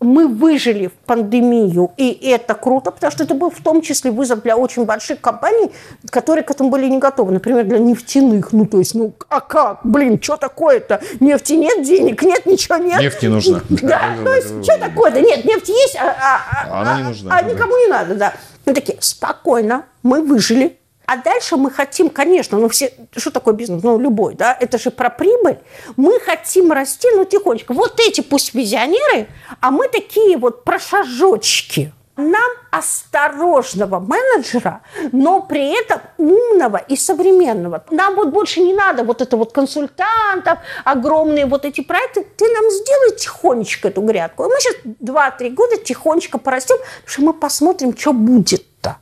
мы 0.00 0.28
выжили 0.28 0.86
в 0.86 0.92
пандемию, 0.92 1.90
и 1.96 2.10
это 2.30 2.54
круто, 2.54 2.92
потому 2.92 3.10
что 3.10 3.24
это 3.24 3.34
был 3.34 3.50
в 3.50 3.60
том 3.60 3.82
числе 3.82 4.12
вызов 4.12 4.42
для 4.42 4.56
очень 4.56 4.84
больших 4.84 5.20
компаний, 5.20 5.72
которые 6.10 6.44
к 6.44 6.50
этому 6.52 6.70
были 6.70 6.86
не 6.86 6.98
готовы. 6.98 7.32
Например, 7.32 7.64
для 7.64 7.78
нефтяных. 7.80 8.52
Ну, 8.52 8.64
то 8.66 8.78
есть, 8.78 8.94
ну, 8.94 9.12
а 9.28 9.40
как? 9.40 9.80
Блин, 9.82 10.22
что 10.22 10.36
такое-то? 10.36 11.00
Нефти 11.18 11.54
нет, 11.54 11.82
денег 11.84 12.22
нет, 12.22 12.46
ничего 12.46 12.76
нет. 12.76 13.00
Нефти 13.00 13.26
нужна. 13.26 13.60
Да, 13.68 14.14
то 14.22 14.34
есть, 14.34 14.62
что 14.62 14.78
такое-то? 14.78 15.20
Нет, 15.20 15.44
нефть 15.44 15.68
есть, 15.68 15.96
а, 15.96 16.10
а- 16.10 16.40
а- 16.68 16.80
Она 16.82 16.94
не 16.98 17.02
а- 17.02 17.08
нужна, 17.08 17.36
А 17.36 17.42
никому 17.42 17.76
не 17.76 17.88
надо, 17.88 18.14
да. 18.14 18.34
Мы 18.66 18.74
такие, 18.74 18.98
спокойно, 19.00 19.84
мы 20.04 20.22
выжили. 20.22 20.78
А 21.08 21.16
дальше 21.16 21.56
мы 21.56 21.70
хотим, 21.70 22.10
конечно, 22.10 22.58
ну 22.58 22.68
все, 22.68 22.92
что 23.16 23.30
такое 23.30 23.54
бизнес? 23.54 23.82
Ну, 23.82 23.98
любой, 23.98 24.34
да, 24.34 24.54
это 24.60 24.76
же 24.76 24.90
про 24.90 25.08
прибыль. 25.08 25.56
Мы 25.96 26.20
хотим 26.20 26.70
расти, 26.70 27.08
ну, 27.14 27.24
тихонечко. 27.24 27.72
Вот 27.72 27.98
эти 27.98 28.20
пусть 28.20 28.52
визионеры, 28.52 29.26
а 29.62 29.70
мы 29.70 29.88
такие 29.88 30.36
вот 30.36 30.64
прошажочки. 30.64 31.94
Нам 32.18 32.50
осторожного 32.70 34.00
менеджера, 34.00 34.82
но 35.12 35.40
при 35.40 35.80
этом 35.80 36.02
умного 36.18 36.76
и 36.76 36.94
современного. 36.94 37.86
Нам 37.90 38.14
вот 38.14 38.28
больше 38.28 38.60
не 38.60 38.74
надо 38.74 39.02
вот 39.02 39.22
это 39.22 39.38
вот 39.38 39.52
консультантов, 39.52 40.58
огромные 40.84 41.46
вот 41.46 41.64
эти 41.64 41.80
проекты. 41.80 42.26
Ты 42.36 42.52
нам 42.52 42.70
сделай 42.70 43.16
тихонечко 43.16 43.88
эту 43.88 44.02
грядку. 44.02 44.44
И 44.44 44.48
мы 44.48 44.56
сейчас 44.60 44.76
2-3 44.84 45.50
года 45.54 45.78
тихонечко 45.78 46.36
порастем, 46.36 46.76
потому 46.76 47.06
что 47.06 47.22
мы 47.22 47.32
посмотрим, 47.32 47.96
что 47.96 48.12
будет-то 48.12 48.98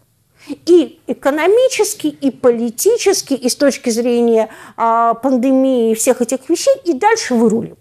и 0.48 1.00
экономически, 1.06 2.06
и 2.06 2.30
политически, 2.30 3.34
и 3.34 3.48
с 3.48 3.56
точки 3.56 3.90
зрения 3.90 4.48
а, 4.76 5.14
пандемии 5.14 5.92
и 5.92 5.94
всех 5.94 6.22
этих 6.22 6.48
вещей, 6.48 6.74
и 6.84 6.94
дальше 6.94 7.34
вырулим. 7.34 7.76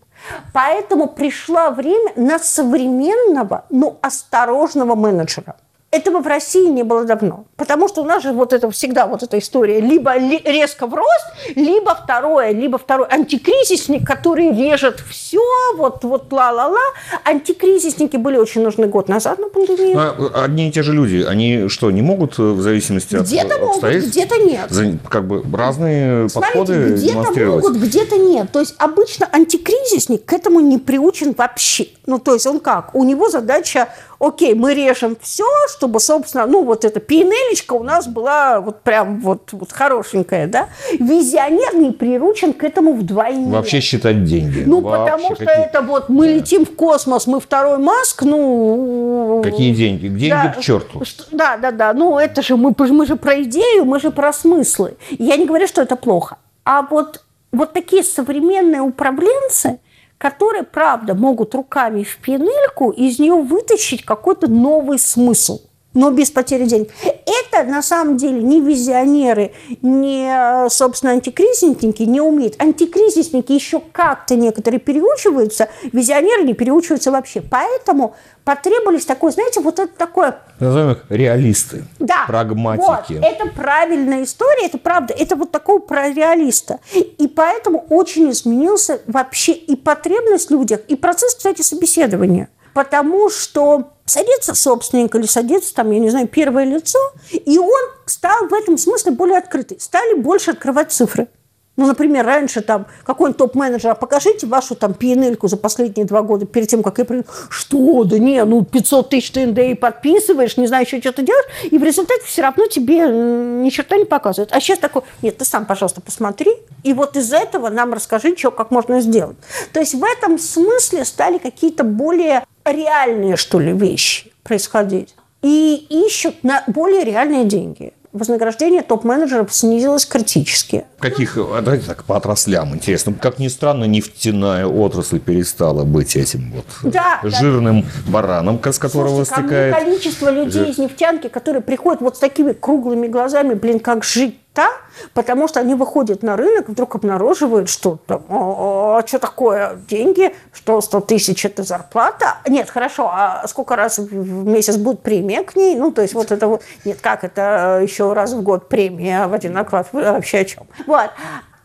Поэтому 0.53 1.07
пришло 1.07 1.69
время 1.71 2.13
на 2.15 2.39
современного, 2.39 3.65
но 3.69 3.97
осторожного 4.01 4.95
менеджера. 4.95 5.55
Этого 5.95 6.19
в 6.19 6.27
России 6.27 6.67
не 6.69 6.83
было 6.83 7.05
давно. 7.05 7.45
Потому 7.55 7.87
что 7.87 8.01
у 8.01 8.05
нас 8.05 8.21
же 8.23 8.33
вот 8.33 8.51
это 8.51 8.69
всегда 8.69 9.05
вот 9.07 9.23
эта 9.23 9.39
история. 9.39 9.79
Либо 9.79 10.17
ли- 10.17 10.41
резко 10.43 10.87
в 10.87 10.93
рост, 10.93 11.25
либо 11.55 11.95
второе, 12.03 12.51
либо 12.51 12.77
второй 12.77 13.07
антикризисник, 13.09 14.05
который 14.05 14.51
режет 14.51 14.99
все, 15.09 15.39
вот, 15.77 16.03
вот 16.03 16.31
ла-ла-ла. 16.33 16.77
Антикризисники 17.23 18.17
были 18.17 18.37
очень 18.37 18.61
нужны 18.61 18.87
год 18.87 19.07
назад 19.09 19.39
на 19.39 19.47
пандемию. 19.49 19.97
А 20.33 20.43
Одни 20.45 20.67
и 20.69 20.71
те 20.71 20.83
же 20.83 20.93
люди, 20.93 21.25
они 21.27 21.69
что, 21.69 21.91
не 21.91 22.01
могут 22.01 22.37
э, 22.39 22.41
в 22.43 22.61
зависимости 22.61 23.15
от 23.15 23.23
Где-то 23.23 23.57
могут, 23.59 23.83
где-то 23.83 24.37
нет. 24.37 24.69
за- 24.69 24.97
как 25.09 25.27
бы 25.27 25.43
разные 25.55 26.29
Смотрите, 26.29 26.57
подходы 26.57 26.89
где-то 26.95 27.45
могут, 27.45 27.75
где-то 27.77 28.17
нет. 28.17 28.51
То 28.51 28.59
есть 28.59 28.75
обычно 28.77 29.27
антикризисник 29.31 30.25
к 30.25 30.33
этому 30.33 30.59
не 30.59 30.77
приучен 30.77 31.33
вообще. 31.37 31.87
Ну, 32.05 32.19
то 32.19 32.33
есть 32.33 32.45
он 32.47 32.59
как? 32.59 32.93
У 32.95 33.03
него 33.03 33.29
задача, 33.29 33.89
окей, 34.19 34.53
мы 34.53 34.73
режем 34.73 35.17
все, 35.21 35.45
чтобы, 35.69 35.99
собственно, 35.99 36.45
ну, 36.45 36.63
вот 36.63 36.85
эта 36.85 36.99
пинелечка 36.99 37.73
у 37.73 37.83
нас 37.83 38.07
была 38.07 38.59
вот 38.61 38.81
прям 38.81 39.19
вот, 39.19 39.49
вот 39.51 39.71
хорошенькая, 39.71 40.47
да? 40.47 40.69
Визионер 40.99 41.75
не 41.75 41.91
приручен 41.91 42.53
к 42.53 42.63
этому 42.63 42.93
вдвойне. 42.93 43.51
Вообще 43.51 43.81
считать 43.81 44.23
деньги. 44.23 44.63
Ну, 44.65 44.81
Вообще 44.81 45.11
потому 45.11 45.35
что 45.35 45.45
какие- 45.45 45.65
это 45.65 45.81
вот 45.81 46.09
мы 46.09 46.27
летим 46.27 46.65
в 46.65 46.75
космос, 46.75 47.27
мы 47.27 47.39
второй 47.39 47.77
Маск, 47.77 48.23
ну... 48.23 49.41
Какие 49.43 49.73
деньги? 49.73 50.07
Деньги 50.07 50.29
Да, 50.29 50.53
к 50.57 50.61
черту. 50.61 51.01
Да, 51.31 51.57
да, 51.57 51.71
да. 51.71 51.93
Ну, 51.93 52.17
это 52.17 52.41
же 52.41 52.55
мы, 52.55 52.73
мы 52.77 53.05
же 53.05 53.15
про 53.15 53.41
идею, 53.43 53.85
мы 53.85 53.99
же 53.99 54.11
про 54.11 54.33
смыслы. 54.33 54.95
Я 55.09 55.37
не 55.37 55.45
говорю, 55.45 55.67
что 55.67 55.81
это 55.81 55.95
плохо. 55.95 56.37
А 56.63 56.81
вот, 56.81 57.23
вот 57.51 57.73
такие 57.73 58.03
современные 58.03 58.81
управленцы, 58.81 59.79
которые, 60.25 60.63
правда, 60.63 61.13
могут 61.13 61.53
руками 61.53 62.01
в 62.01 62.17
пенельку 62.17 62.89
из 62.89 63.19
нее 63.19 63.35
вытащить 63.35 64.03
какой-то 64.03 64.47
новый 64.47 64.97
смысл 64.97 65.59
но 65.95 66.11
без 66.11 66.29
потери 66.29 66.65
денег. 66.65 66.89
Это 67.01 67.63
на 67.63 67.81
самом 67.81 68.17
деле 68.17 68.43
не 68.43 68.61
визионеры, 68.61 69.53
не, 69.81 70.69
собственно, 70.69 71.13
антикризисники 71.13 72.03
не 72.03 72.21
умеют. 72.21 72.61
Антикризисники 72.61 73.53
еще 73.53 73.81
как-то 73.91 74.35
некоторые 74.35 74.79
переучиваются, 74.79 75.69
визионеры 75.91 76.43
не 76.43 76.53
переучиваются 76.53 77.11
вообще. 77.11 77.41
Поэтому 77.41 78.15
потребовались 78.43 79.05
такое, 79.05 79.31
знаете, 79.31 79.61
вот 79.61 79.79
это 79.79 79.91
такое 79.97 80.37
Назовем 80.59 80.91
их 80.91 81.05
реалисты, 81.09 81.83
да, 81.99 82.25
прагматики. 82.27 83.13
Вот, 83.13 83.25
это 83.25 83.47
правильная 83.47 84.23
история, 84.23 84.67
это 84.67 84.77
правда, 84.77 85.13
это 85.17 85.35
вот 85.35 85.51
такого 85.51 85.79
про 85.79 86.09
реалиста. 86.09 86.79
И 86.93 87.27
поэтому 87.27 87.85
очень 87.89 88.31
изменился 88.31 89.01
вообще 89.07 89.51
и 89.51 89.75
потребность 89.75 90.47
в 90.47 90.51
людях, 90.51 90.81
и 90.87 90.95
процесс, 90.95 91.35
кстати, 91.35 91.61
собеседования. 91.61 92.49
Потому 92.75 93.29
что 93.29 93.93
садится 94.03 94.53
собственник 94.53 95.15
или 95.15 95.25
садится 95.25 95.73
там, 95.73 95.91
я 95.91 95.99
не 95.99 96.09
знаю, 96.09 96.27
первое 96.27 96.65
лицо, 96.65 96.99
и 97.31 97.57
он 97.57 97.81
стал 98.05 98.49
в 98.49 98.53
этом 98.53 98.77
смысле 98.77 99.13
более 99.13 99.37
открытый. 99.37 99.79
Стали 99.79 100.15
больше 100.15 100.51
открывать 100.51 100.91
цифры. 100.91 101.29
Ну, 101.77 101.87
например, 101.87 102.25
раньше 102.25 102.61
там 102.61 102.85
какой-нибудь 103.03 103.37
топ-менеджер, 103.37 103.91
а 103.91 103.95
покажите 103.95 104.47
вашу 104.47 104.75
там 104.75 104.91
pnl 104.91 105.37
за 105.47 105.57
последние 105.57 106.05
два 106.05 106.21
года 106.21 106.45
перед 106.45 106.69
тем, 106.69 106.81
как 106.81 106.97
я 106.99 107.05
приду. 107.05 107.25
Что? 107.49 108.03
Да 108.05 108.17
не, 108.17 108.43
ну 108.45 108.63
500 108.63 109.09
тысяч 109.09 109.31
ты 109.31 109.45
НДИ 109.45 109.73
подписываешь, 109.75 110.55
не 110.57 110.67
знаю, 110.67 110.85
еще 110.85 111.01
что-то 111.01 111.21
делаешь, 111.21 111.45
и 111.69 111.77
в 111.77 111.83
результате 111.83 112.23
все 112.25 112.43
равно 112.43 112.67
тебе 112.67 112.99
ни 113.07 113.69
черта 113.69 113.97
не 113.97 114.05
показывают. 114.05 114.51
А 114.53 114.61
сейчас 114.61 114.79
такой, 114.79 115.01
нет, 115.21 115.37
ты 115.37 115.45
сам, 115.45 115.65
пожалуйста, 115.65 116.01
посмотри, 116.01 116.51
и 116.83 116.93
вот 116.93 117.17
из 117.17 117.33
этого 117.33 117.69
нам 117.69 117.93
расскажи, 117.93 118.35
что, 118.37 118.51
как 118.51 118.71
можно 118.71 119.01
сделать. 119.01 119.37
То 119.73 119.79
есть 119.79 119.95
в 119.95 120.03
этом 120.03 120.39
смысле 120.39 121.03
стали 121.03 121.39
какие-то 121.39 121.83
более 121.83 122.45
реальные, 122.63 123.35
что 123.35 123.59
ли, 123.59 123.73
вещи 123.73 124.31
происходить. 124.43 125.15
И 125.41 125.85
ищут 125.89 126.43
на 126.43 126.63
более 126.67 127.03
реальные 127.03 127.45
деньги. 127.45 127.93
Вознаграждение 128.15 128.81
топ-менеджеров 128.81 129.53
снизилось 129.53 130.05
критически. 130.05 130.85
Каких, 130.99 131.37
а 131.37 131.61
давайте 131.61 131.85
так, 131.85 132.05
по 132.05 132.15
отраслям, 132.15 132.73
интересно. 132.73 133.13
Как 133.13 133.39
ни 133.39 133.49
странно, 133.49 133.83
нефтяная 133.83 134.65
отрасль 134.65 135.19
перестала 135.19 135.83
быть 135.83 136.15
этим 136.15 136.53
вот 136.55 136.65
Да, 136.93 137.19
да. 137.21 137.29
жирным 137.29 137.85
бараном, 138.07 138.61
с 138.63 138.79
которого 138.79 139.25
Слушайте, 139.25 139.41
стекает. 139.41 139.75
количество 139.75 140.29
людей 140.29 140.51
жир. 140.63 140.69
из 140.69 140.77
нефтянки, 140.77 141.27
которые 141.27 141.61
приходят 141.61 141.99
вот 141.99 142.15
с 142.15 142.19
такими 142.19 142.53
круглыми 142.53 143.07
глазами, 143.07 143.53
блин, 143.53 143.79
как 143.81 144.05
жить 144.05 144.39
черта, 144.55 144.69
потому 145.13 145.47
что 145.47 145.59
они 145.59 145.75
выходят 145.75 146.23
на 146.23 146.35
рынок, 146.35 146.69
вдруг 146.69 146.95
обнаруживают, 146.95 147.69
что 147.69 147.99
там, 148.07 148.23
а, 148.29 149.03
что 149.05 149.19
такое 149.19 149.77
деньги, 149.87 150.33
что 150.53 150.81
100 150.81 151.01
тысяч– 151.01 151.45
это 151.45 151.63
зарплата. 151.63 152.37
Нет, 152.47 152.69
хорошо, 152.69 153.09
а 153.11 153.45
сколько 153.47 153.75
раз 153.75 153.99
в 153.99 154.45
месяц 154.45 154.77
будет 154.77 155.01
премия 155.01 155.43
к 155.43 155.55
ней? 155.55 155.75
Ну, 155.75 155.91
то 155.91 156.01
есть 156.01 156.13
вот 156.13 156.31
это 156.31 156.47
вот, 156.47 156.63
нет, 156.85 156.99
как 157.01 157.23
это 157.23 157.79
еще 157.83 158.13
раз 158.13 158.33
в 158.33 158.41
год 158.41 158.69
премия 158.69 159.27
в 159.27 159.33
один 159.33 159.57
оклад? 159.57 159.87
Вообще 159.91 160.39
о 160.39 160.45
чем? 160.45 160.67
Вот. 160.87 161.09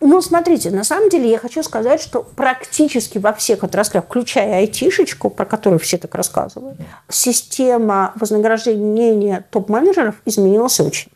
Ну, 0.02 0.22
смотрите, 0.22 0.70
на 0.70 0.82
самом 0.82 1.10
деле 1.10 1.30
я 1.30 1.38
хочу 1.38 1.62
сказать, 1.62 2.00
что 2.00 2.22
практически 2.22 3.18
во 3.18 3.34
всех 3.34 3.64
отраслях, 3.64 4.04
включая 4.06 4.60
айтишечку, 4.60 5.28
про 5.28 5.44
которую 5.44 5.78
все 5.78 5.98
так 5.98 6.14
рассказывают, 6.14 6.78
система 7.10 8.12
вознаграждения 8.14 9.44
топ-менеджеров 9.50 10.14
изменилась 10.24 10.80
очень. 10.80 11.10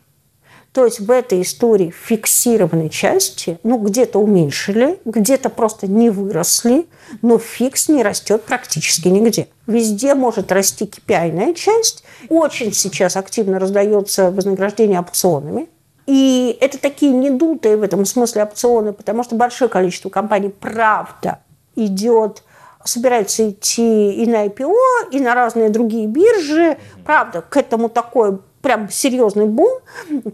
То 0.75 0.83
есть 0.83 0.99
в 0.99 1.09
этой 1.09 1.41
истории 1.41 1.89
фиксированной 1.89 2.89
части, 2.89 3.57
ну, 3.63 3.77
где-то 3.77 4.19
уменьшили, 4.19 4.99
где-то 5.05 5.49
просто 5.49 5.87
не 5.87 6.09
выросли, 6.09 6.85
но 7.21 7.37
фикс 7.37 7.87
не 7.87 8.03
растет 8.03 8.43
практически 8.43 9.07
нигде. 9.07 9.47
Везде 9.67 10.15
может 10.15 10.51
расти 10.51 10.83
kpi 10.83 11.53
часть. 11.53 12.03
Очень 12.27 12.73
сейчас 12.73 13.15
активно 13.15 13.57
раздается 13.57 14.31
вознаграждение 14.31 14.99
опционами. 14.99 15.69
И 16.07 16.57
это 16.59 16.77
такие 16.77 17.13
недутые 17.13 17.77
в 17.77 17.83
этом 17.83 18.03
смысле 18.03 18.43
опционы, 18.43 18.91
потому 18.91 19.23
что 19.23 19.35
большое 19.35 19.69
количество 19.69 20.09
компаний 20.09 20.49
правда 20.49 21.39
идет 21.77 22.43
собирается 22.83 23.49
идти 23.49 24.11
и 24.11 24.27
на 24.27 24.45
IPO, 24.45 24.73
и 25.11 25.19
на 25.19 25.35
разные 25.35 25.69
другие 25.69 26.05
биржи. 26.05 26.77
Правда, 27.03 27.41
к 27.41 27.57
этому 27.57 27.89
такой 27.89 28.39
прям 28.65 28.89
серьезный 28.89 29.45
бум, 29.45 29.79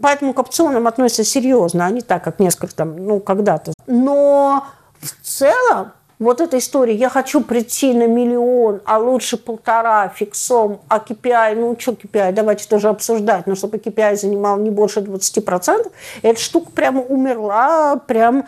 поэтому 0.00 0.32
к 0.32 0.38
опционам 0.38 0.86
относятся 0.86 1.22
серьезно, 1.22 1.84
а 1.84 1.90
не 1.90 2.00
так, 2.00 2.24
как 2.24 2.38
несколько 2.38 2.74
там, 2.74 2.96
ну, 2.96 3.20
когда-то. 3.20 3.74
Но 3.86 4.64
в 5.00 5.26
целом 5.26 5.92
вот 6.18 6.40
эта 6.40 6.56
история, 6.56 6.94
я 6.94 7.10
хочу 7.10 7.42
прийти 7.42 7.92
на 7.92 8.06
миллион, 8.06 8.80
а 8.86 8.96
лучше 8.96 9.36
полтора 9.36 10.08
фиксом, 10.08 10.80
а 10.88 10.96
KPI, 10.96 11.56
ну 11.56 11.76
что 11.78 11.92
KPI, 11.92 12.32
давайте 12.32 12.66
тоже 12.66 12.88
обсуждать, 12.88 13.46
но 13.46 13.54
чтобы 13.54 13.76
KPI 13.76 14.16
занимал 14.16 14.56
не 14.56 14.70
больше 14.70 15.00
20%, 15.00 15.92
эта 16.22 16.40
штука 16.40 16.70
прямо 16.70 17.02
умерла, 17.02 17.96
прям... 17.96 18.46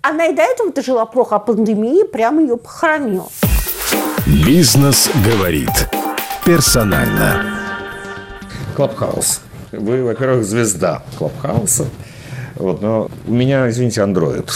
Она 0.00 0.28
и 0.28 0.34
до 0.34 0.40
этого-то 0.40 0.80
жила 0.80 1.04
плохо, 1.04 1.36
а 1.36 1.38
пандемия 1.40 2.06
прям 2.06 2.38
ее 2.38 2.56
похоронила. 2.56 3.28
Бизнес 4.46 5.10
говорит 5.22 5.90
персонально. 6.46 7.59
Клабхаус. 8.80 9.42
Вы, 9.72 10.02
во-первых, 10.02 10.42
звезда 10.44 11.02
Клабхауса. 11.18 11.84
Вот, 12.56 12.80
но 12.80 13.10
у 13.28 13.32
меня, 13.32 13.68
извините, 13.68 14.02
андроид. 14.02 14.50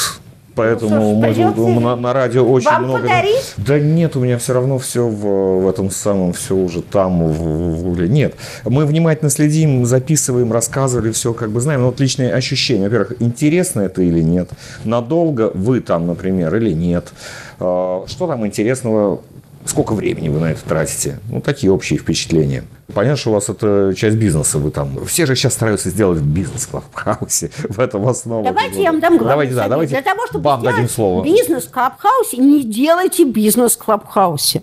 Поэтому 0.55 1.21
Ну, 1.21 1.35
ж, 1.35 1.37
мы, 1.57 1.81
на, 1.81 1.97
на 1.97 2.13
радио 2.15 2.43
очень 2.49 2.71
вам 2.71 2.85
много. 2.85 3.03
подарить? 3.03 3.55
Да 3.59 3.79
нет, 3.79 4.17
у 4.17 4.21
меня 4.21 4.39
все 4.39 4.55
равно 4.55 4.79
все 4.79 5.07
в, 5.07 5.63
в 5.65 5.69
этом 5.69 5.91
самом, 5.91 6.33
все 6.33 6.55
уже 6.55 6.81
там, 6.81 7.27
в, 7.33 7.39
в 7.79 7.83
Гугле. 7.83 8.09
Нет. 8.09 8.35
Мы 8.65 8.87
внимательно 8.87 9.31
следим, 9.31 9.85
записываем, 9.85 10.53
рассказывали, 10.53 11.11
все 11.13 11.35
как 11.35 11.51
бы 11.51 11.61
знаем. 11.61 11.81
Но 11.81 11.87
вот 11.89 12.01
личные 12.01 12.33
ощущения. 12.33 12.85
Во-первых, 12.85 13.21
интересно 13.21 13.81
это 13.83 14.01
или 14.01 14.21
нет? 14.23 14.49
Надолго 14.85 15.51
вы 15.55 15.81
там, 15.81 16.07
например, 16.07 16.55
или 16.57 16.73
нет? 16.73 17.13
А, 17.61 18.05
Что 18.07 18.27
там 18.29 18.47
интересного? 18.47 19.21
Сколько 19.65 19.95
времени 19.95 20.29
вы 20.29 20.41
на 20.41 20.53
это 20.53 20.63
тратите? 20.63 21.21
Ну, 21.31 21.41
такие 21.41 21.73
общие 21.73 21.99
впечатления. 21.99 22.65
Понятно, 22.93 23.17
что 23.17 23.31
у 23.31 23.33
вас 23.33 23.49
это 23.49 23.95
часть 23.97 24.17
бизнеса, 24.17 24.59
вы 24.59 24.71
там... 24.71 25.07
Все 25.07 25.25
же 25.25 25.35
сейчас 25.35 25.55
стараются 25.55 25.89
сделать 25.89 26.21
бизнес 26.21 26.65
в 26.65 26.71
Клабхаусе, 26.71 27.51
в 27.69 27.81
этом 27.81 28.07
основу. 28.07 28.45
Давайте 28.45 28.83
я 28.83 28.93
вам 28.93 29.01
дам 29.01 29.17
главный 29.17 29.31
Давайте, 29.31 29.55
да, 29.55 29.69
давайте 29.69 29.95
Для 29.95 30.03
того, 30.03 30.27
чтобы 30.27 30.45
вам 30.45 30.61
сделать 30.61 30.77
дадим 30.77 30.91
слово. 30.91 31.25
бизнес 31.25 31.65
в 31.65 31.71
Клабхаусе, 31.71 32.37
не 32.37 32.63
делайте 32.63 33.25
бизнес 33.25 33.73
в 33.73 33.79
Клабхаусе. 33.79 34.63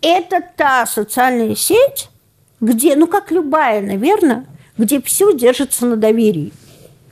Это 0.00 0.40
та 0.56 0.86
социальная 0.86 1.56
сеть, 1.56 2.08
где, 2.60 2.94
ну, 2.94 3.08
как 3.08 3.32
любая, 3.32 3.80
наверное, 3.80 4.46
где 4.78 5.02
все 5.02 5.32
держится 5.32 5.86
на 5.86 5.96
доверии. 5.96 6.52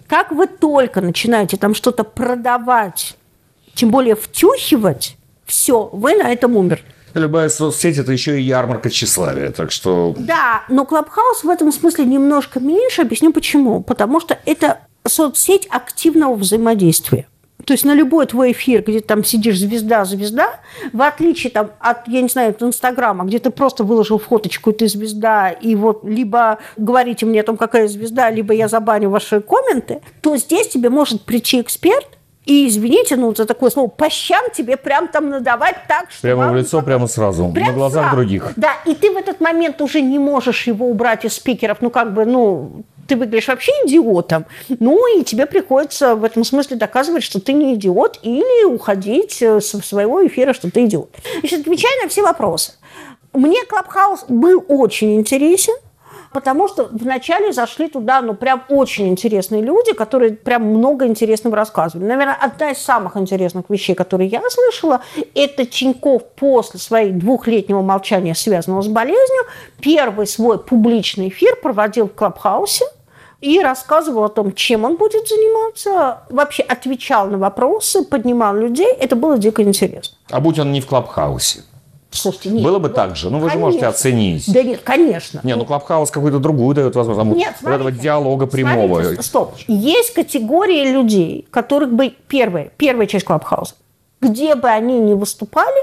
Как 0.06 0.30
вы 0.30 0.46
только 0.46 1.00
начинаете 1.00 1.56
там 1.56 1.74
что-то 1.74 2.04
продавать, 2.04 3.16
тем 3.74 3.90
более 3.90 4.14
втюхивать, 4.14 5.16
все, 5.46 5.88
вы 5.92 6.14
на 6.14 6.32
этом 6.32 6.56
умерли. 6.56 6.84
Любая 7.14 7.48
соцсеть– 7.48 7.98
это 7.98 8.12
еще 8.12 8.40
и 8.40 8.42
ярмарка 8.42 8.90
тщеславия, 8.90 9.50
так 9.50 9.70
что... 9.70 10.14
Да, 10.18 10.64
но 10.68 10.84
Клабхаус 10.84 11.44
в 11.44 11.48
этом 11.48 11.70
смысле 11.72 12.06
немножко 12.06 12.60
меньше. 12.60 13.02
Объясню 13.02 13.32
почему. 13.32 13.82
Потому 13.82 14.20
что 14.20 14.38
это 14.44 14.80
соцсеть 15.06 15.66
активного 15.70 16.34
взаимодействия. 16.34 17.28
То 17.64 17.72
есть 17.72 17.84
на 17.84 17.94
любой 17.94 18.26
твой 18.26 18.52
эфир, 18.52 18.82
где 18.82 19.00
там 19.00 19.24
сидишь 19.24 19.58
звезда-звезда, 19.58 20.60
в 20.92 21.00
отличие 21.00 21.50
там, 21.50 21.70
от, 21.78 22.06
я 22.08 22.20
не 22.20 22.28
знаю, 22.28 22.50
от 22.50 22.62
Инстаграма, 22.62 23.24
где 23.24 23.38
ты 23.38 23.50
просто 23.50 23.84
выложил 23.84 24.18
фоточку, 24.18 24.70
и 24.70 24.74
ты 24.74 24.88
звезда, 24.88 25.50
и 25.50 25.74
вот 25.74 26.04
либо 26.04 26.58
говорите 26.76 27.24
мне 27.24 27.40
о 27.40 27.44
том, 27.44 27.56
какая 27.56 27.88
звезда, 27.88 28.30
либо 28.30 28.52
я 28.52 28.68
забаню 28.68 29.08
ваши 29.08 29.40
комменты, 29.40 30.00
то 30.20 30.36
здесь 30.36 30.68
тебе 30.68 30.90
может 30.90 31.22
прийти 31.22 31.60
эксперт, 31.60 32.13
и, 32.44 32.68
извините, 32.68 33.16
ну, 33.16 33.34
за 33.34 33.46
такое 33.46 33.70
слово, 33.70 33.88
по 33.88 34.10
щам 34.10 34.50
тебе 34.52 34.76
прям 34.76 35.08
там 35.08 35.30
надавать 35.30 35.76
так, 35.88 36.10
что... 36.10 36.22
Прямо 36.22 36.48
в 36.52 36.56
лицо, 36.56 36.82
прямо 36.82 37.06
сразу, 37.06 37.50
Прям 37.54 37.68
на 37.68 37.72
глазах 37.72 38.02
сразу. 38.04 38.16
других. 38.16 38.52
Да, 38.56 38.72
и 38.84 38.94
ты 38.94 39.10
в 39.10 39.16
этот 39.16 39.40
момент 39.40 39.80
уже 39.80 40.02
не 40.02 40.18
можешь 40.18 40.66
его 40.66 40.88
убрать 40.88 41.24
из 41.24 41.34
спикеров. 41.34 41.78
Ну, 41.80 41.90
как 41.90 42.12
бы, 42.12 42.26
ну, 42.26 42.84
ты 43.06 43.16
выглядишь 43.16 43.48
вообще 43.48 43.72
идиотом. 43.86 44.44
Ну, 44.68 45.18
и 45.18 45.24
тебе 45.24 45.46
приходится 45.46 46.14
в 46.16 46.24
этом 46.24 46.44
смысле 46.44 46.76
доказывать, 46.76 47.22
что 47.22 47.40
ты 47.40 47.54
не 47.54 47.74
идиот, 47.74 48.20
или 48.22 48.64
уходить 48.64 49.40
э, 49.40 49.60
со 49.60 49.82
своего 49.82 50.26
эфира, 50.26 50.52
что 50.52 50.70
ты 50.70 50.84
идиот. 50.84 51.10
Значит, 51.40 51.60
отвечая 51.60 52.02
на 52.02 52.08
все 52.08 52.22
вопросы. 52.22 52.72
Мне 53.32 53.64
Клабхаус 53.64 54.26
был 54.28 54.64
очень 54.68 55.16
интересен, 55.16 55.74
потому 56.34 56.68
что 56.68 56.88
вначале 56.90 57.52
зашли 57.52 57.88
туда, 57.88 58.20
ну, 58.20 58.34
прям 58.34 58.64
очень 58.68 59.08
интересные 59.08 59.62
люди, 59.62 59.94
которые 59.94 60.32
прям 60.32 60.64
много 60.64 61.06
интересного 61.06 61.56
рассказывали. 61.56 62.06
Наверное, 62.06 62.36
одна 62.38 62.72
из 62.72 62.78
самых 62.78 63.16
интересных 63.16 63.66
вещей, 63.68 63.94
которые 63.94 64.28
я 64.28 64.42
слышала, 64.50 65.00
это 65.34 65.64
Тиньков 65.64 66.24
после 66.34 66.80
своего 66.80 67.18
двухлетнего 67.18 67.82
молчания, 67.82 68.34
связанного 68.34 68.82
с 68.82 68.88
болезнью, 68.88 69.44
первый 69.80 70.26
свой 70.26 70.58
публичный 70.58 71.28
эфир 71.28 71.56
проводил 71.56 72.08
в 72.08 72.14
Клабхаусе, 72.14 72.84
и 73.40 73.60
рассказывал 73.60 74.24
о 74.24 74.28
том, 74.30 74.54
чем 74.54 74.84
он 74.84 74.96
будет 74.96 75.28
заниматься, 75.28 76.20
вообще 76.30 76.62
отвечал 76.62 77.28
на 77.28 77.36
вопросы, 77.36 78.02
поднимал 78.02 78.56
людей. 78.56 78.90
Это 78.98 79.16
было 79.16 79.36
дико 79.36 79.62
интересно. 79.62 80.16
А 80.30 80.40
будь 80.40 80.58
он 80.58 80.72
не 80.72 80.80
в 80.80 80.86
Клабхаусе? 80.86 81.62
Слушайте, 82.16 82.50
нет. 82.50 82.62
Было 82.64 82.78
бы 82.78 82.88
так 82.88 83.16
же? 83.16 83.28
Ну, 83.30 83.38
вы 83.38 83.50
же 83.50 83.58
можете 83.58 83.80
Конечно. 83.80 83.88
оценить. 83.98 84.52
Да 84.52 84.62
нет, 84.62 84.80
конечно. 84.84 85.40
Не, 85.42 85.56
ну 85.56 85.64
Клабхаус 85.64 86.10
какую-то 86.10 86.38
другую 86.38 86.74
дает 86.74 86.94
возможность. 86.94 87.36
Нет, 87.36 87.54
вот 87.60 87.68
этого 87.68 87.82
смотрите. 87.82 88.02
диалога 88.02 88.46
прямого. 88.46 89.00
Смотрите, 89.00 89.22
стоп. 89.22 89.54
Есть 89.66 90.14
категории 90.14 90.90
людей, 90.92 91.46
которых 91.50 91.92
бы... 91.92 92.14
Первая, 92.28 92.70
первая 92.76 93.06
часть 93.06 93.24
Клабхауса. 93.24 93.74
Где 94.20 94.54
бы 94.54 94.68
они 94.68 94.98
ни 95.00 95.12
выступали, 95.14 95.82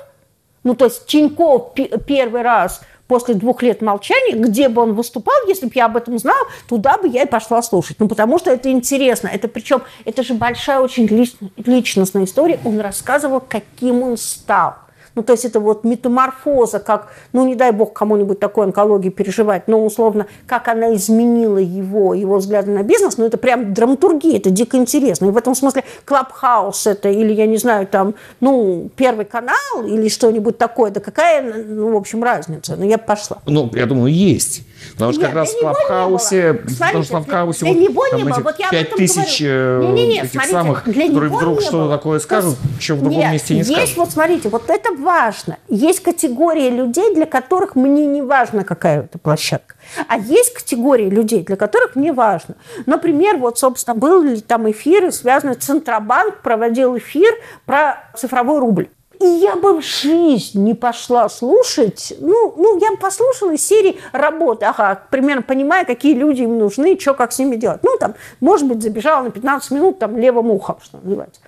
ну, 0.64 0.74
то 0.76 0.86
есть 0.86 1.06
Тиньков 1.06 1.74
пе- 1.74 1.92
первый 2.08 2.42
раз 2.42 2.82
после 3.08 3.34
двух 3.34 3.62
лет 3.62 3.82
молчания, 3.82 4.36
где 4.36 4.70
бы 4.70 4.82
он 4.82 4.94
выступал, 4.94 5.36
если 5.48 5.66
бы 5.66 5.72
я 5.76 5.88
об 5.88 5.98
этом 5.98 6.18
знала, 6.18 6.48
туда 6.70 6.98
бы 6.98 7.10
я 7.10 7.24
и 7.24 7.28
пошла 7.28 7.62
слушать. 7.62 7.98
Ну, 8.00 8.08
потому 8.08 8.40
что 8.40 8.52
это 8.52 8.72
интересно. 8.72 9.28
Это 9.28 9.50
причем, 9.50 9.82
это 10.06 10.24
же 10.24 10.34
большая 10.34 10.80
очень 10.80 11.08
лич- 11.08 11.36
личностная 11.58 12.24
история. 12.24 12.58
Он 12.64 12.80
рассказывал, 12.80 13.42
каким 13.42 14.02
он 14.02 14.16
стал. 14.18 14.76
Ну, 15.16 15.24
то 15.24 15.34
есть 15.34 15.46
это 15.46 15.60
вот 15.60 15.84
метаморфоза, 15.84 16.80
как, 16.80 17.10
ну, 17.34 17.46
не 17.46 17.56
дай 17.56 17.72
бог 17.72 17.94
кому-нибудь 17.94 18.40
такой 18.40 18.66
онкологии 18.66 19.10
переживать, 19.10 19.68
но 19.68 19.84
условно, 19.86 20.28
как 20.48 20.68
она 20.68 20.94
изменила 20.96 21.58
его, 21.58 22.14
его 22.14 22.38
взгляды 22.38 22.72
на 22.72 22.84
бизнес, 22.84 23.18
ну, 23.18 23.26
это 23.26 23.38
прям 23.38 23.74
драматургия, 23.74 24.38
это 24.38 24.50
дико 24.50 24.78
интересно. 24.78 25.26
И 25.26 25.30
в 25.32 25.38
этом 25.38 25.56
смысле 25.56 25.84
Клабхаус 26.06 26.88
это, 26.88 27.10
или, 27.10 27.34
я 27.34 27.46
не 27.46 27.58
знаю, 27.58 27.88
там, 27.88 28.16
ну, 28.40 28.90
Первый 28.96 29.26
канал 29.26 29.84
или 29.86 30.08
что-нибудь 30.10 30.58
такое, 30.58 30.92
да 30.92 31.00
какая, 31.00 31.42
ну, 31.64 31.94
в 31.94 31.96
общем, 31.98 32.24
разница? 32.24 32.76
Ну, 32.78 32.86
я 32.86 32.98
пошла. 32.98 33.38
Ну, 33.46 33.70
я 33.74 33.86
думаю, 33.86 34.14
есть. 34.14 34.64
Потому 34.94 35.12
что 35.12 35.22
Нет, 35.22 35.30
как 35.30 35.36
раз 35.38 35.52
в 35.52 35.56
не 35.56 35.62
Клабхаусе, 35.62 36.54
потому 36.54 37.04
что 37.04 37.20
в 37.20 37.26
Клабхаусе 37.26 37.66
вот 37.66 37.76
него 37.76 38.06
там 38.10 38.18
не 38.18 38.24
было. 38.26 38.40
Вот 38.40 38.56
я 38.60 38.84
тысяч 38.84 39.42
говорю. 39.42 39.84
э, 39.84 39.94
Не-не-не, 39.94 40.20
этих 40.22 40.32
смотрите, 40.32 40.54
самых, 40.54 40.84
которые 40.84 41.30
вдруг 41.32 41.60
не 41.60 41.66
что-то 41.66 41.90
такое 41.90 42.20
скажут, 42.20 42.56
что 42.80 42.96
в 42.96 43.02
другом 43.02 43.20
Нет, 43.20 43.32
месте 43.34 43.54
не 43.54 43.60
есть, 43.60 43.72
скажут. 43.72 43.98
вот 43.98 44.12
смотрите, 44.12 44.50
вот 44.50 44.70
это 44.70 44.92
важно. 45.02 45.58
Есть 45.68 46.02
категория 46.02 46.70
людей, 46.70 47.14
для 47.14 47.26
которых 47.26 47.76
мне 47.76 48.06
не 48.06 48.22
важно, 48.22 48.64
какая 48.64 49.04
это 49.04 49.18
площадка. 49.20 49.76
А 50.08 50.18
есть 50.18 50.54
категория 50.54 51.10
людей, 51.10 51.44
для 51.44 51.56
которых 51.56 51.96
мне 51.96 52.14
важно. 52.14 52.56
Например, 52.86 53.38
вот, 53.38 53.60
собственно, 53.60 53.96
был 53.96 54.22
ли 54.22 54.40
там 54.42 54.70
эфир, 54.70 55.12
связанный 55.12 55.56
Центробанк 55.56 56.42
проводил 56.42 56.98
эфир 56.98 57.34
про 57.66 58.04
цифровой 58.16 58.60
рубль. 58.60 58.90
И 59.20 59.26
я 59.26 59.56
бы 59.56 59.80
в 59.80 59.86
жизнь 59.86 60.64
не 60.64 60.74
пошла 60.74 61.30
слушать. 61.30 62.14
Ну, 62.20 62.56
ну 62.58 62.80
я 62.80 62.92
бы 62.92 62.98
послушала 62.98 63.52
из 63.52 63.66
серии 63.66 64.00
работы. 64.14 64.66
Ага, 64.66 65.04
примерно 65.12 65.44
понимая, 65.44 65.86
какие 65.86 66.16
люди 66.16 66.42
им 66.42 66.58
нужны, 66.58 67.00
что, 67.00 67.14
как 67.14 67.32
с 67.32 67.38
ними 67.38 67.56
делать. 67.56 67.82
Ну, 67.84 67.98
там, 68.00 68.16
может 68.40 68.68
быть, 68.68 68.82
забежала 68.82 69.24
на 69.24 69.30
15 69.30 69.72
минут 69.72 70.00
там 70.00 70.18
левым 70.18 70.50
ухом, 70.50 70.78
что 70.82 70.98
называется. 70.98 71.40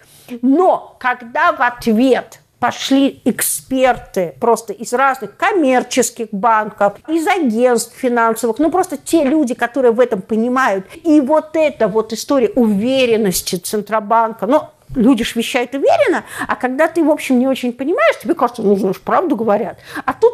Но 0.44 0.96
когда 1.00 1.52
в 1.52 1.62
ответ 1.62 2.40
пошли 2.64 3.20
эксперты 3.26 4.36
просто 4.40 4.72
из 4.72 4.94
разных 4.94 5.36
коммерческих 5.36 6.30
банков, 6.32 6.94
из 7.10 7.28
агентств 7.28 7.94
финансовых, 7.94 8.58
ну 8.58 8.72
просто 8.72 8.96
те 8.96 9.26
люди, 9.26 9.54
которые 9.54 9.92
в 9.92 10.00
этом 10.00 10.22
понимают. 10.22 10.86
И 11.04 11.20
вот 11.20 11.58
эта 11.58 11.90
вот 11.90 12.14
история 12.14 12.52
уверенности 12.56 13.58
Центробанка, 13.58 14.48
ну, 14.48 14.62
люди 14.96 15.26
же 15.26 15.34
вещают 15.36 15.76
уверенно, 15.76 16.24
а 16.48 16.56
когда 16.56 16.88
ты, 16.88 17.04
в 17.04 17.10
общем, 17.10 17.38
не 17.38 17.48
очень 17.48 17.74
понимаешь, 17.74 18.18
тебе 18.22 18.34
кажется, 18.34 18.62
ну, 18.62 18.78
знаешь, 18.78 19.02
правду 19.02 19.36
говорят. 19.36 19.80
А 20.06 20.14
тут 20.14 20.32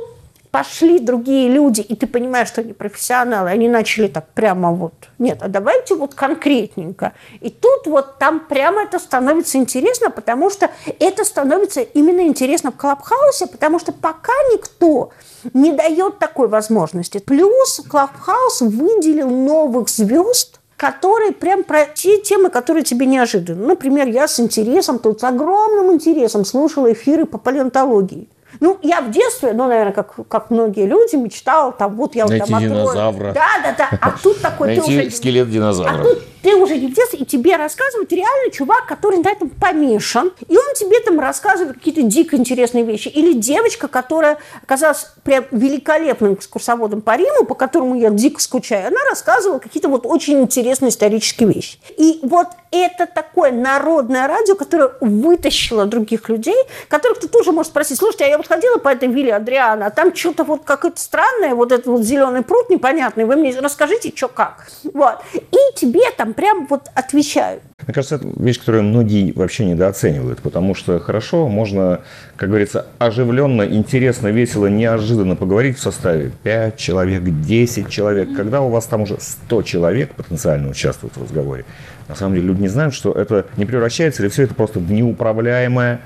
пошли 0.51 0.99
другие 0.99 1.49
люди, 1.49 1.81
и 1.81 1.95
ты 1.95 2.07
понимаешь, 2.07 2.47
что 2.47 2.61
они 2.61 2.73
профессионалы, 2.73 3.49
они 3.49 3.69
начали 3.69 4.07
так 4.07 4.27
прямо 4.33 4.71
вот, 4.71 4.93
нет, 5.19 5.39
а 5.41 5.47
давайте 5.47 5.95
вот 5.95 6.15
конкретненько. 6.15 7.13
И 7.39 7.49
тут 7.49 7.85
вот 7.85 8.17
там 8.17 8.39
прямо 8.39 8.83
это 8.83 8.99
становится 8.99 9.57
интересно, 9.57 10.09
потому 10.09 10.49
что 10.49 10.69
это 10.99 11.23
становится 11.23 11.81
именно 11.81 12.21
интересно 12.21 12.71
в 12.71 12.77
Клабхаусе, 12.77 13.47
потому 13.47 13.79
что 13.79 13.91
пока 13.91 14.33
никто 14.51 15.11
не 15.53 15.71
дает 15.71 16.19
такой 16.19 16.47
возможности. 16.47 17.19
Плюс 17.19 17.81
Клабхаус 17.87 18.61
выделил 18.61 19.29
новых 19.29 19.89
звезд, 19.89 20.59
которые 20.77 21.33
прям 21.33 21.63
про 21.63 21.85
те 21.85 22.21
темы, 22.21 22.49
которые 22.49 22.83
тебе 22.83 23.05
неожиданны. 23.05 23.67
Например, 23.67 24.07
я 24.07 24.27
с 24.27 24.39
интересом, 24.39 24.97
тут 24.97 25.19
с 25.19 25.23
огромным 25.23 25.93
интересом 25.93 26.45
слушала 26.45 26.91
эфиры 26.91 27.25
по 27.25 27.37
палеонтологии. 27.37 28.29
Ну, 28.59 28.79
я 28.81 29.01
в 29.01 29.11
детстве, 29.11 29.53
ну, 29.53 29.67
наверное, 29.67 29.93
как, 29.93 30.15
как 30.27 30.49
многие 30.49 30.85
люди, 30.85 31.15
мечтала, 31.15 31.71
там, 31.71 31.95
вот 31.95 32.15
я 32.15 32.25
Найти 32.25 32.51
там 32.51 32.61
динозавра. 32.61 33.31
Да, 33.33 33.47
да, 33.63 33.75
да. 33.77 33.89
А 34.01 34.11
тут 34.11 34.41
такой 34.41 34.75
Найти 34.75 35.09
скелет 35.09 35.49
динозавра. 35.49 36.01
А 36.01 36.03
тут 36.03 36.23
ты 36.41 36.55
уже 36.55 36.77
не 36.77 36.87
в 36.87 36.93
детстве, 36.93 37.19
и 37.19 37.25
тебе 37.25 37.55
рассказывает 37.55 38.11
реально 38.11 38.51
чувак, 38.51 38.85
который 38.87 39.19
на 39.19 39.29
этом 39.29 39.49
помешан, 39.49 40.31
и 40.47 40.57
он 40.57 40.73
тебе 40.75 40.99
там 41.01 41.19
рассказывает 41.19 41.75
какие-то 41.77 42.03
дико 42.03 42.35
интересные 42.35 42.83
вещи. 42.83 43.07
Или 43.09 43.33
девочка, 43.33 43.87
которая 43.87 44.37
оказалась 44.63 45.07
прям 45.23 45.45
великолепным 45.51 46.35
экскурсоводом 46.35 47.01
по 47.01 47.15
Риму, 47.15 47.45
по 47.45 47.55
которому 47.55 47.95
я 47.95 48.09
дико 48.09 48.41
скучаю, 48.41 48.87
она 48.87 48.99
рассказывала 49.09 49.59
какие-то 49.59 49.89
вот 49.89 50.05
очень 50.05 50.41
интересные 50.41 50.89
исторические 50.89 51.49
вещи. 51.49 51.79
И 51.97 52.19
вот 52.23 52.47
это 52.71 53.07
такое 53.07 53.51
народное 53.51 54.27
радио, 54.27 54.55
которое 54.55 54.91
вытащило 55.01 55.85
других 55.85 56.29
людей, 56.29 56.57
которых 56.87 57.19
ты 57.19 57.27
тоже 57.27 57.51
можешь 57.51 57.71
спросить, 57.71 57.97
слушайте, 57.97 58.25
а 58.25 58.27
я 58.27 58.37
вот 58.37 58.47
ходила 58.47 58.77
по 58.77 58.89
этой 58.89 59.07
вилле 59.07 59.35
Адриана, 59.35 59.87
а 59.87 59.89
там 59.89 60.15
что-то 60.15 60.43
вот 60.43 60.63
какое-то 60.63 60.99
странное, 60.99 61.55
вот 61.55 61.71
этот 61.71 61.87
вот 61.87 62.01
зеленый 62.01 62.43
пруд 62.43 62.69
непонятный, 62.69 63.25
вы 63.25 63.35
мне 63.35 63.57
расскажите, 63.59 64.11
что 64.15 64.27
как. 64.27 64.67
Вот. 64.93 65.19
И 65.33 65.75
тебе 65.75 66.11
там 66.15 66.28
прям 66.33 66.67
вот 66.69 66.89
отвечают. 66.95 67.61
Мне 67.85 67.93
кажется, 67.93 68.15
это 68.15 68.27
вещь, 68.37 68.59
которую 68.59 68.83
многие 68.83 69.31
вообще 69.31 69.65
недооценивают, 69.65 70.39
потому 70.39 70.75
что 70.75 70.99
хорошо, 70.99 71.47
можно, 71.47 72.01
как 72.35 72.49
говорится, 72.49 72.85
оживленно, 72.97 73.63
интересно, 73.63 74.27
весело, 74.27 74.67
неожиданно 74.67 75.35
поговорить 75.35 75.77
в 75.77 75.81
составе 75.81 76.31
5 76.43 76.77
человек, 76.77 77.23
10 77.23 77.89
человек, 77.89 78.35
когда 78.35 78.61
у 78.61 78.69
вас 78.69 78.85
там 78.85 79.01
уже 79.03 79.17
100 79.19 79.61
человек 79.63 80.13
потенциально 80.13 80.69
участвуют 80.69 81.17
в 81.17 81.23
разговоре. 81.23 81.65
На 82.07 82.15
самом 82.15 82.35
деле 82.35 82.47
люди 82.47 82.61
не 82.61 82.67
знают, 82.67 82.93
что 82.93 83.11
это 83.11 83.45
не 83.57 83.65
превращается, 83.65 84.23
или 84.23 84.29
все 84.29 84.43
это 84.43 84.55
просто 84.55 84.79
в 84.79 84.91
неуправляемое, 84.91 86.01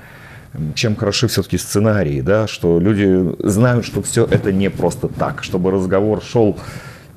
чем 0.74 0.96
хороши 0.96 1.28
все-таки 1.28 1.58
сценарии, 1.58 2.20
да, 2.20 2.46
что 2.46 2.78
люди 2.78 3.34
знают, 3.40 3.84
что 3.84 4.02
все 4.02 4.24
это 4.24 4.52
не 4.52 4.70
просто 4.70 5.08
так, 5.08 5.42
чтобы 5.42 5.70
разговор 5.70 6.22
шел 6.22 6.58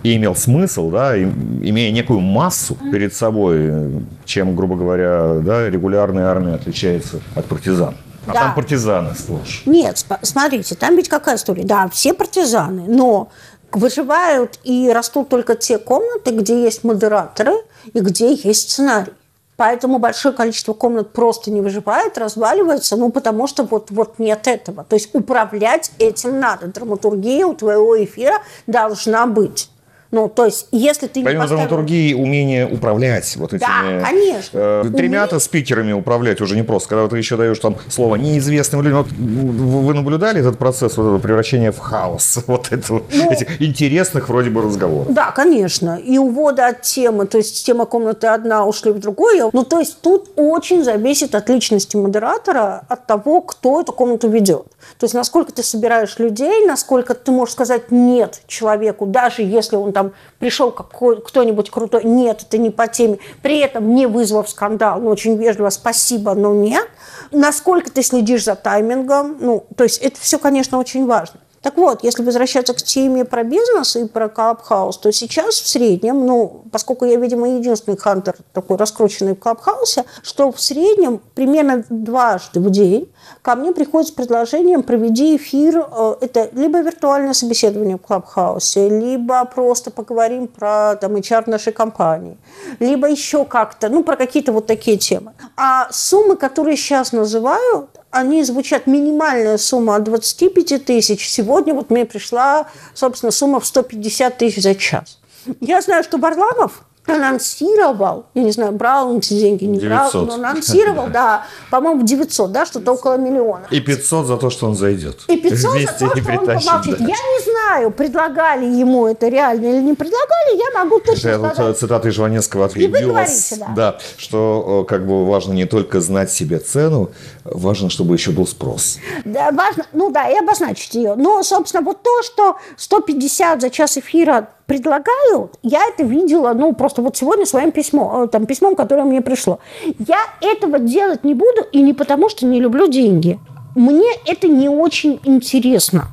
и 0.08 0.16
имел 0.16 0.36
смысл, 0.36 0.90
да, 0.90 1.22
имея 1.22 1.92
некую 1.92 2.22
массу 2.22 2.78
перед 2.94 3.14
собой, 3.14 3.92
чем, 4.24 4.56
грубо 4.56 4.78
говоря, 4.78 5.40
да, 5.42 5.70
регулярная 5.70 6.28
армия 6.28 6.54
отличается 6.54 7.20
от 7.36 7.46
партизан. 7.46 7.96
А 8.26 8.34
Да. 8.34 8.40
там 8.40 8.56
партизаны 8.56 9.14
сплошь. 9.16 9.64
Нет, 9.66 10.06
смотрите, 10.22 10.76
там 10.76 10.96
ведь 10.96 11.10
какая 11.10 11.36
история? 11.36 11.64
Да, 11.64 11.90
все 11.90 12.14
партизаны, 12.14 12.84
но 12.88 13.30
выживают 13.74 14.60
и 14.64 14.90
растут 14.94 15.28
только 15.28 15.56
те 15.56 15.78
комнаты, 15.78 16.32
где 16.32 16.62
есть 16.64 16.86
модераторы 16.86 17.54
и 17.94 18.00
где 18.00 18.34
есть 18.34 18.72
сценарий. 18.72 19.14
Поэтому 19.58 20.00
большое 20.00 20.34
количество 20.34 20.72
комнат 20.74 21.12
просто 21.12 21.52
не 21.52 21.62
выживает, 21.62 22.18
разваливается, 22.18 22.96
ну, 22.96 23.12
потому 23.12 23.48
что 23.48 23.64
вот, 23.64 23.92
вот 23.92 24.20
нет 24.20 24.48
этого. 24.48 24.86
То 24.86 24.96
есть 24.96 25.10
управлять 25.14 25.92
этим 26.00 26.40
надо. 26.40 26.68
Драматургия 26.68 27.46
у 27.46 27.56
твоего 27.56 28.02
эфира 28.02 28.36
должна 28.68 29.26
быть. 29.26 29.70
Ну, 30.12 30.30
то 30.30 30.46
есть, 30.46 30.68
если 30.72 31.08
ты 31.08 31.20
не 31.20 31.26
Помимо 31.26 31.44
поставил- 31.44 31.68
драматургии, 31.68 32.14
умение 32.14 32.66
управлять 32.68 33.36
вот 33.38 33.54
этими... 33.54 34.00
Да, 34.00 34.06
конечно. 34.06 34.58
э, 34.58 34.84
тремя-то 34.96 35.40
спикерами 35.40 35.92
управлять 35.92 36.40
уже 36.42 36.56
не 36.56 36.64
просто. 36.64 36.90
Когда 36.90 37.08
ты 37.08 37.18
еще 37.18 37.36
даешь 37.38 37.60
там 37.60 37.76
слово 37.90 38.16
неизвестным 38.16 38.82
людям. 38.82 39.04
Вот 39.04 39.12
вы 39.12 39.94
наблюдали 39.94 40.40
этот 40.40 40.58
процесс 40.58 40.96
вот 40.98 41.04
этого 41.04 41.20
превращения 41.20 41.72
в 41.72 41.80
хаос? 41.80 42.40
Вот 42.48 42.72
этого, 42.72 43.04
Ну, 43.14 43.32
этих 43.32 43.62
интересных 43.62 44.30
вроде 44.30 44.50
бы 44.50 44.62
разговоров. 44.62 45.12
Да, 45.14 45.32
конечно. 45.32 45.98
И 45.98 46.18
увода 46.18 46.68
от 46.68 46.82
темы. 46.84 47.26
То 47.26 47.38
есть 47.38 47.66
тема 47.66 47.86
комнаты 47.86 48.28
одна, 48.28 48.66
ушли 48.66 48.92
в 48.92 49.00
другую. 49.00 49.50
Ну, 49.54 49.64
то 49.66 49.80
есть 49.80 50.02
тут 50.02 50.32
очень 50.36 50.84
зависит 50.84 51.36
от 51.36 51.50
личности 51.50 51.98
модератора, 51.98 52.84
от 52.88 53.06
того, 53.08 53.42
кто 53.42 53.82
эту 53.82 53.92
комнату 53.92 54.30
ведет. 54.30 54.66
То 54.98 55.04
есть 55.04 55.14
насколько 55.14 55.52
ты 55.52 55.64
собираешь 55.64 56.18
людей, 56.20 56.66
насколько 56.66 57.14
ты 57.14 57.32
можешь 57.32 57.54
сказать 57.54 57.92
«нет» 57.92 58.42
человеку, 58.48 59.06
даже 59.06 59.42
если 59.42 59.76
он 59.76 59.92
там 59.98 60.12
пришел 60.38 60.72
кто-нибудь 60.72 61.72
крутой, 61.72 62.04
нет, 62.04 62.44
это 62.44 62.60
не 62.60 62.70
по 62.70 62.88
теме, 62.88 63.18
при 63.42 63.58
этом 63.58 63.96
не 63.96 64.06
вызвав 64.06 64.48
скандал, 64.48 65.02
ну, 65.02 65.10
очень 65.10 65.38
вежливо, 65.38 65.72
спасибо, 65.72 66.36
но 66.36 66.54
нет. 66.54 66.88
Насколько 67.32 67.90
ты 67.90 68.04
следишь 68.04 68.44
за 68.44 68.56
таймингом, 68.56 69.38
ну, 69.40 69.66
то 69.76 69.84
есть 69.86 69.98
это 69.98 70.22
все, 70.22 70.38
конечно, 70.38 70.78
очень 70.78 71.08
важно. 71.08 71.40
Так 71.62 71.78
вот, 71.78 72.04
если 72.04 72.24
возвращаться 72.24 72.74
к 72.74 72.82
теме 72.82 73.26
про 73.26 73.44
бизнес 73.44 73.96
и 73.96 74.06
про 74.06 74.30
Клабхаус, 74.30 74.98
то 74.98 75.12
сейчас 75.12 75.56
в 75.56 75.68
среднем, 75.68 76.26
ну, 76.26 76.64
поскольку 76.72 77.06
я, 77.06 77.18
видимо, 77.18 77.50
единственный 77.50 77.98
хантер 77.98 78.36
такой 78.54 78.78
раскрученный 78.78 79.34
в 79.34 79.40
Клабхаусе, 79.40 80.06
что 80.22 80.52
в 80.52 80.62
среднем 80.62 81.20
примерно 81.34 81.84
дважды 81.90 82.60
в 82.60 82.70
день 82.70 83.12
ко 83.42 83.56
мне 83.56 83.72
приходит 83.72 84.10
с 84.10 84.12
предложением 84.12 84.84
проведи 84.84 85.36
эфир, 85.36 85.86
э, 85.92 86.16
это 86.22 86.50
либо 86.54 86.80
виртуальное 86.80 87.34
собеседование 87.34 87.98
в 87.98 88.02
Клабхаусе, 88.02 88.90
либо 88.90 89.44
просто 89.46 89.92
поговорим 89.92 90.48
про 90.48 90.96
там, 90.96 91.16
HR 91.16 91.50
нашей 91.50 91.74
компании, 91.74 92.38
либо 92.80 93.10
еще 93.10 93.46
как-то, 93.46 93.90
ну, 93.90 94.04
про 94.04 94.16
какие-то 94.16 94.52
вот 94.52 94.68
такие 94.68 94.98
темы. 94.98 95.34
А 95.56 95.88
суммы, 95.92 96.36
которые 96.36 96.78
сейчас 96.78 97.12
называют, 97.12 97.90
они 98.12 98.44
звучат 98.44 98.88
минимальная 98.88 99.58
сумма 99.58 99.96
от 99.96 100.04
25 100.04 100.86
тысяч. 100.86 101.30
Сегодня 101.30 101.74
вот 101.74 101.90
мне 101.90 102.06
пришла, 102.06 102.68
собственно, 102.94 103.32
сумма 103.32 103.60
в 103.60 103.66
150 103.66 104.38
тысяч 104.38 104.62
за 104.64 104.76
час. 104.76 105.20
Я 105.62 105.82
знаю, 105.82 106.04
что 106.04 106.18
Варламов 106.18 106.84
анонсировал, 107.06 108.26
я 108.34 108.44
не 108.44 108.52
знаю, 108.52 108.74
брал 108.74 109.10
он 109.10 109.18
эти 109.20 109.34
деньги, 109.34 109.66
не 109.66 109.80
900. 109.80 110.12
брал, 110.12 110.26
но 110.26 110.34
анонсировал, 110.34 111.08
да, 111.14 111.46
по-моему, 111.72 112.02
в 112.02 112.06
900, 112.06 112.52
да, 112.52 112.66
что-то 112.66 112.94
около 112.94 113.18
миллиона. 113.18 113.66
И 113.72 113.80
500 113.80 114.28
за 114.28 114.38
то, 114.38 114.50
что 114.50 114.68
он 114.68 114.76
зайдет. 114.76 115.22
И 115.28 115.38
500 115.38 115.62
за 115.62 115.70
то, 115.88 116.22
что 116.22 116.32
он 116.32 116.46
помолчит. 116.46 117.00
Я 117.00 117.06
не 117.06 117.44
знаю, 117.68 117.92
предлагали 117.92 118.66
ему 118.66 119.08
это 119.08 119.28
реально 119.28 119.66
или 119.66 119.82
не 119.82 119.94
предлагали, 119.94 120.58
я 120.58 120.84
могу 120.84 121.00
точно 121.00 121.30
Это 121.30 121.40
вот, 121.40 121.52
э, 121.52 121.54
сказать. 121.54 121.78
цитата 121.78 122.08
из 122.08 122.14
Жванецкого 122.14 122.66
от 122.66 122.78
И 122.78 122.88
вы 122.88 122.94
вас. 123.12 123.52
говорите, 123.52 123.66
да. 123.76 123.98
что 124.18 124.84
э, 124.84 124.90
как 124.90 125.06
бы 125.06 125.26
важно 125.26 125.54
не 125.54 125.66
только 125.66 126.02
знать 126.02 126.32
себе 126.32 126.60
цену, 126.60 127.12
важно, 127.44 127.90
чтобы 127.90 128.16
еще 128.16 128.32
был 128.32 128.48
спрос. 128.48 128.98
Да, 129.26 129.52
важно, 129.52 129.86
ну 129.94 130.10
да, 130.12 130.30
и 130.30 130.38
обозначить 130.38 130.96
ее. 130.96 131.16
Но, 131.16 131.44
собственно, 131.44 131.84
вот 131.84 132.04
то, 132.04 132.24
что 132.24 132.58
150 132.78 133.62
за 133.62 133.70
час 133.70 133.98
эфира 133.98 134.50
предлагают, 134.66 135.58
я 135.64 135.82
это 135.88 136.04
видела, 136.04 136.54
ну, 136.54 136.74
просто 136.74 137.02
вот 137.02 137.16
сегодня 137.18 137.46
своим 137.46 137.72
письмом, 137.72 138.24
э, 138.24 138.28
там, 138.28 138.46
письмом, 138.46 138.76
которое 138.76 139.04
мне 139.04 139.22
пришло. 139.22 139.60
Я 140.00 140.20
этого 140.42 140.80
делать 140.80 141.24
не 141.24 141.34
буду, 141.34 141.64
и 141.72 141.82
не 141.82 141.94
потому, 141.94 142.30
что 142.30 142.46
не 142.46 142.60
люблю 142.60 142.88
деньги. 142.88 143.40
Мне 143.76 144.10
это 144.26 144.48
не 144.48 144.70
очень 144.70 145.20
интересно. 145.24 146.08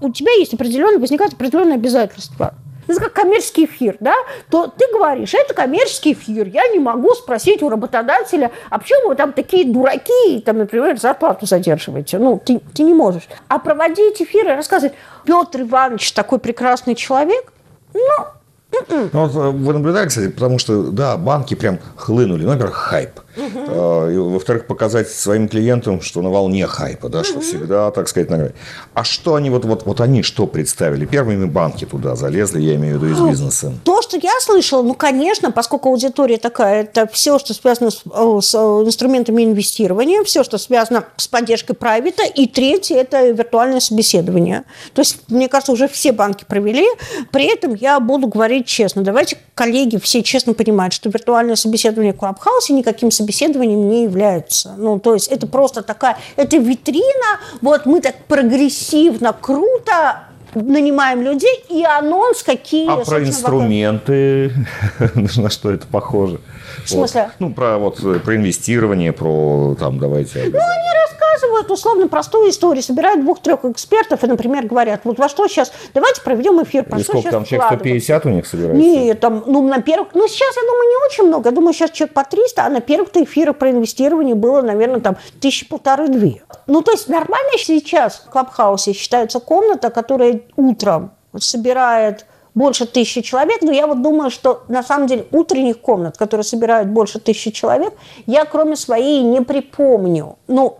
У 0.00 0.10
тебя 0.10 0.32
есть 0.32 0.54
определенные, 0.54 0.98
возникают 0.98 1.34
определенные 1.34 1.74
обязательства. 1.74 2.54
Ну, 2.86 2.94
Это 2.94 3.04
как 3.04 3.12
коммерческий 3.12 3.66
эфир, 3.66 3.98
да? 4.00 4.14
То 4.50 4.66
ты 4.66 4.86
говоришь, 4.90 5.34
это 5.34 5.52
коммерческий 5.52 6.14
эфир, 6.14 6.46
я 6.46 6.66
не 6.68 6.78
могу 6.78 7.12
спросить 7.14 7.62
у 7.62 7.68
работодателя, 7.68 8.50
а 8.70 8.78
почему 8.78 9.08
вы 9.08 9.14
там 9.14 9.34
такие 9.34 9.66
дураки, 9.66 10.40
там, 10.40 10.56
например, 10.58 10.98
зарплату 10.98 11.44
задерживаете? 11.44 12.18
Ну, 12.18 12.40
ты, 12.42 12.60
ты 12.74 12.82
не 12.82 12.94
можешь. 12.94 13.28
А 13.48 13.58
проводить 13.58 14.22
эфиры, 14.22 14.54
рассказывать, 14.56 14.94
Петр 15.24 15.62
Иванович 15.62 16.12
такой 16.12 16.38
прекрасный 16.38 16.94
человек, 16.94 17.52
ну, 17.92 18.24
Ну, 18.70 19.08
вот 19.12 19.34
э, 19.34 19.50
вы 19.50 19.72
наблюдали, 19.72 20.08
кстати, 20.08 20.28
потому 20.28 20.58
что, 20.58 20.90
да, 20.90 21.16
банки 21.16 21.54
прям 21.54 21.78
хлынули. 21.96 22.44
Ну, 22.44 22.50
во-первых, 22.50 22.76
хайп. 22.76 23.20
И, 23.36 24.16
во-вторых, 24.16 24.66
показать 24.66 25.08
своим 25.08 25.48
клиентам, 25.48 26.00
что 26.00 26.22
на 26.22 26.28
волне 26.28 26.66
хайпа, 26.66 27.08
да, 27.08 27.18
угу. 27.20 27.24
что 27.24 27.40
всегда, 27.40 27.90
так 27.92 28.08
сказать, 28.08 28.30
наград. 28.30 28.52
А 28.94 29.04
что 29.04 29.36
они, 29.36 29.48
вот, 29.48 29.64
вот, 29.64 29.86
вот 29.86 30.00
они 30.00 30.22
что 30.22 30.46
представили? 30.46 31.06
Первыми 31.06 31.44
банки 31.44 31.84
туда 31.84 32.16
залезли, 32.16 32.60
я 32.60 32.74
имею 32.74 32.98
в 32.98 33.02
виду, 33.02 33.14
из 33.14 33.18
ну, 33.18 33.30
бизнеса. 33.30 33.72
То, 33.84 34.02
что 34.02 34.16
я 34.16 34.32
слышала, 34.40 34.82
ну, 34.82 34.94
конечно, 34.94 35.52
поскольку 35.52 35.90
аудитория 35.90 36.38
такая, 36.38 36.82
это 36.82 37.06
все, 37.06 37.38
что 37.38 37.54
связано 37.54 37.90
с, 37.90 38.02
с 38.02 38.54
инструментами 38.54 39.44
инвестирования, 39.44 40.24
все, 40.24 40.42
что 40.42 40.58
связано 40.58 41.04
с 41.16 41.28
поддержкой 41.28 41.74
прайвета, 41.74 42.24
и 42.24 42.48
третье– 42.48 42.96
это 42.98 43.30
виртуальное 43.30 43.80
собеседование. 43.80 44.64
То 44.94 45.02
есть, 45.02 45.18
мне 45.28 45.48
кажется, 45.48 45.70
уже 45.72 45.86
все 45.86 46.10
банки 46.10 46.44
провели. 46.46 46.86
При 47.30 47.44
этом 47.44 47.74
я 47.74 48.00
буду 48.00 48.26
говорить 48.26 48.57
честно. 48.64 49.02
Давайте, 49.02 49.38
коллеги, 49.54 49.98
все 49.98 50.22
честно 50.22 50.54
понимают, 50.54 50.92
что 50.92 51.08
виртуальное 51.08 51.56
собеседование 51.56 52.12
в 52.12 52.16
Клабхаусе 52.16 52.72
никаким 52.72 53.10
собеседованием 53.10 53.88
не 53.88 54.04
является. 54.04 54.74
Ну, 54.76 54.98
то 54.98 55.14
есть 55.14 55.28
это 55.28 55.46
просто 55.46 55.82
такая, 55.82 56.18
это 56.36 56.56
витрина, 56.56 57.40
вот 57.60 57.86
мы 57.86 58.00
так 58.00 58.16
прогрессивно, 58.26 59.32
круто 59.32 60.24
нанимаем 60.54 61.22
людей, 61.22 61.64
и 61.68 61.84
анонс 61.84 62.42
какие... 62.42 62.88
А 62.88 63.04
про 63.04 63.22
инструменты, 63.22 64.52
на 65.14 65.50
что 65.50 65.70
это 65.70 65.86
похоже? 65.86 66.40
В 66.84 66.88
смысле? 66.88 67.22
Вот. 67.22 67.32
Ну, 67.38 67.54
про, 67.54 67.78
вот, 67.78 68.00
про 68.22 68.36
инвестирование, 68.36 69.12
про, 69.12 69.76
там, 69.78 69.98
давайте... 69.98 70.38
Ну, 70.44 70.58
они 70.58 70.88
рассказывают 71.08 71.70
условно 71.70 72.08
простую 72.08 72.50
историю, 72.50 72.82
собирают 72.82 73.22
двух-трех 73.22 73.64
экспертов 73.64 74.24
и, 74.24 74.26
например, 74.26 74.66
говорят, 74.66 75.02
вот 75.04 75.18
во 75.18 75.28
что 75.28 75.46
сейчас, 75.48 75.72
давайте 75.94 76.20
проведем 76.22 76.62
эфир. 76.62 76.84
Про 76.84 76.98
и 76.98 77.02
сколько 77.02 77.30
там, 77.30 77.44
человек 77.44 77.66
150 77.66 78.26
у 78.26 78.28
них 78.30 78.46
собирается? 78.46 78.80
Нет, 78.80 79.20
там, 79.20 79.44
ну, 79.46 79.66
на 79.66 79.80
первых, 79.82 80.08
ну, 80.14 80.26
сейчас, 80.28 80.56
я 80.56 80.62
думаю, 80.62 80.88
не 80.88 81.06
очень 81.06 81.24
много, 81.24 81.48
я 81.48 81.54
думаю, 81.54 81.72
сейчас 81.72 81.90
человек 81.90 82.14
по 82.14 82.24
300, 82.24 82.64
а 82.64 82.68
на 82.70 82.80
первых-то 82.80 83.22
эфирах 83.22 83.56
про 83.56 83.70
инвестирование 83.70 84.34
было, 84.34 84.62
наверное, 84.62 85.00
там, 85.00 85.16
тысячи 85.40 85.68
полторы-две. 85.68 86.42
Ну, 86.66 86.82
то 86.82 86.92
есть 86.92 87.08
нормально 87.08 87.52
сейчас 87.58 88.24
в 88.26 88.30
Клабхаусе 88.30 88.92
считается 88.92 89.40
комната, 89.40 89.90
которая 89.90 90.40
утром 90.56 91.12
собирает 91.38 92.26
больше 92.58 92.86
тысячи 92.86 93.20
человек, 93.20 93.62
но 93.62 93.70
я 93.70 93.86
вот 93.86 94.02
думаю, 94.02 94.30
что 94.30 94.64
на 94.68 94.82
самом 94.82 95.06
деле 95.06 95.26
утренних 95.30 95.80
комнат, 95.80 96.18
которые 96.18 96.44
собирают 96.44 96.88
больше 96.88 97.20
тысячи 97.20 97.52
человек, 97.52 97.94
я 98.26 98.44
кроме 98.44 98.74
своей 98.74 99.22
не 99.22 99.40
припомню. 99.42 100.36
Ну, 100.48 100.78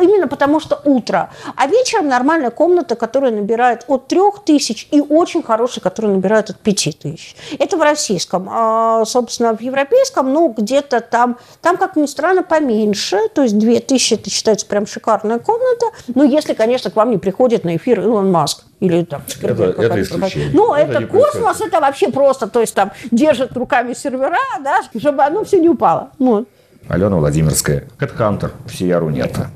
Именно 0.00 0.28
потому 0.28 0.60
что 0.60 0.80
утро. 0.84 1.30
А 1.56 1.66
вечером 1.66 2.08
нормальная 2.08 2.50
комната, 2.50 2.94
которая 2.94 3.32
набирает 3.32 3.84
от 3.88 4.06
трех 4.06 4.44
тысяч, 4.44 4.86
и 4.92 5.00
очень 5.00 5.42
хорошая, 5.42 5.82
которая 5.82 6.12
набирает 6.12 6.50
от 6.50 6.58
пяти 6.58 6.92
тысяч. 6.92 7.34
Это 7.58 7.76
в 7.76 7.82
российском. 7.82 8.48
А, 8.48 9.04
собственно, 9.04 9.56
в 9.56 9.60
европейском, 9.60 10.32
ну, 10.32 10.54
где-то 10.56 11.00
там, 11.00 11.38
там, 11.60 11.76
как 11.76 11.96
ни 11.96 12.06
странно, 12.06 12.44
поменьше. 12.44 13.18
То 13.34 13.42
есть 13.42 13.58
две 13.58 13.80
тысячи, 13.80 14.14
это 14.14 14.30
считается 14.30 14.66
прям 14.66 14.86
шикарная 14.86 15.40
комната. 15.40 15.86
Ну, 16.14 16.22
если, 16.22 16.54
конечно, 16.54 16.90
к 16.90 16.96
вам 16.96 17.10
не 17.10 17.18
приходит 17.18 17.64
на 17.64 17.76
эфир 17.76 18.00
Илон 18.00 18.30
Маск. 18.30 18.64
Или 18.78 19.04
там 19.04 19.22
это, 19.40 19.62
это 19.64 20.02
исключение. 20.02 20.50
Ну, 20.52 20.74
это, 20.74 20.98
это 20.98 21.06
космос, 21.06 21.60
это 21.60 21.80
вообще 21.80 22.10
просто, 22.10 22.48
то 22.48 22.60
есть 22.60 22.74
там 22.74 22.90
держат 23.12 23.56
руками 23.56 23.94
сервера, 23.94 24.38
да, 24.60 24.80
чтобы 24.98 25.22
оно 25.22 25.44
все 25.44 25.60
не 25.60 25.68
упало. 25.68 26.10
Вот. 26.18 26.48
Алена 26.88 27.16
Владимирская, 27.16 27.88
Кэтхантер, 27.96 28.50
всея 28.66 28.98
Рунета. 28.98 29.50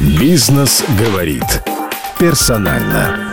Бизнес 0.00 0.84
говорит 0.98 1.62
персонально. 2.18 3.31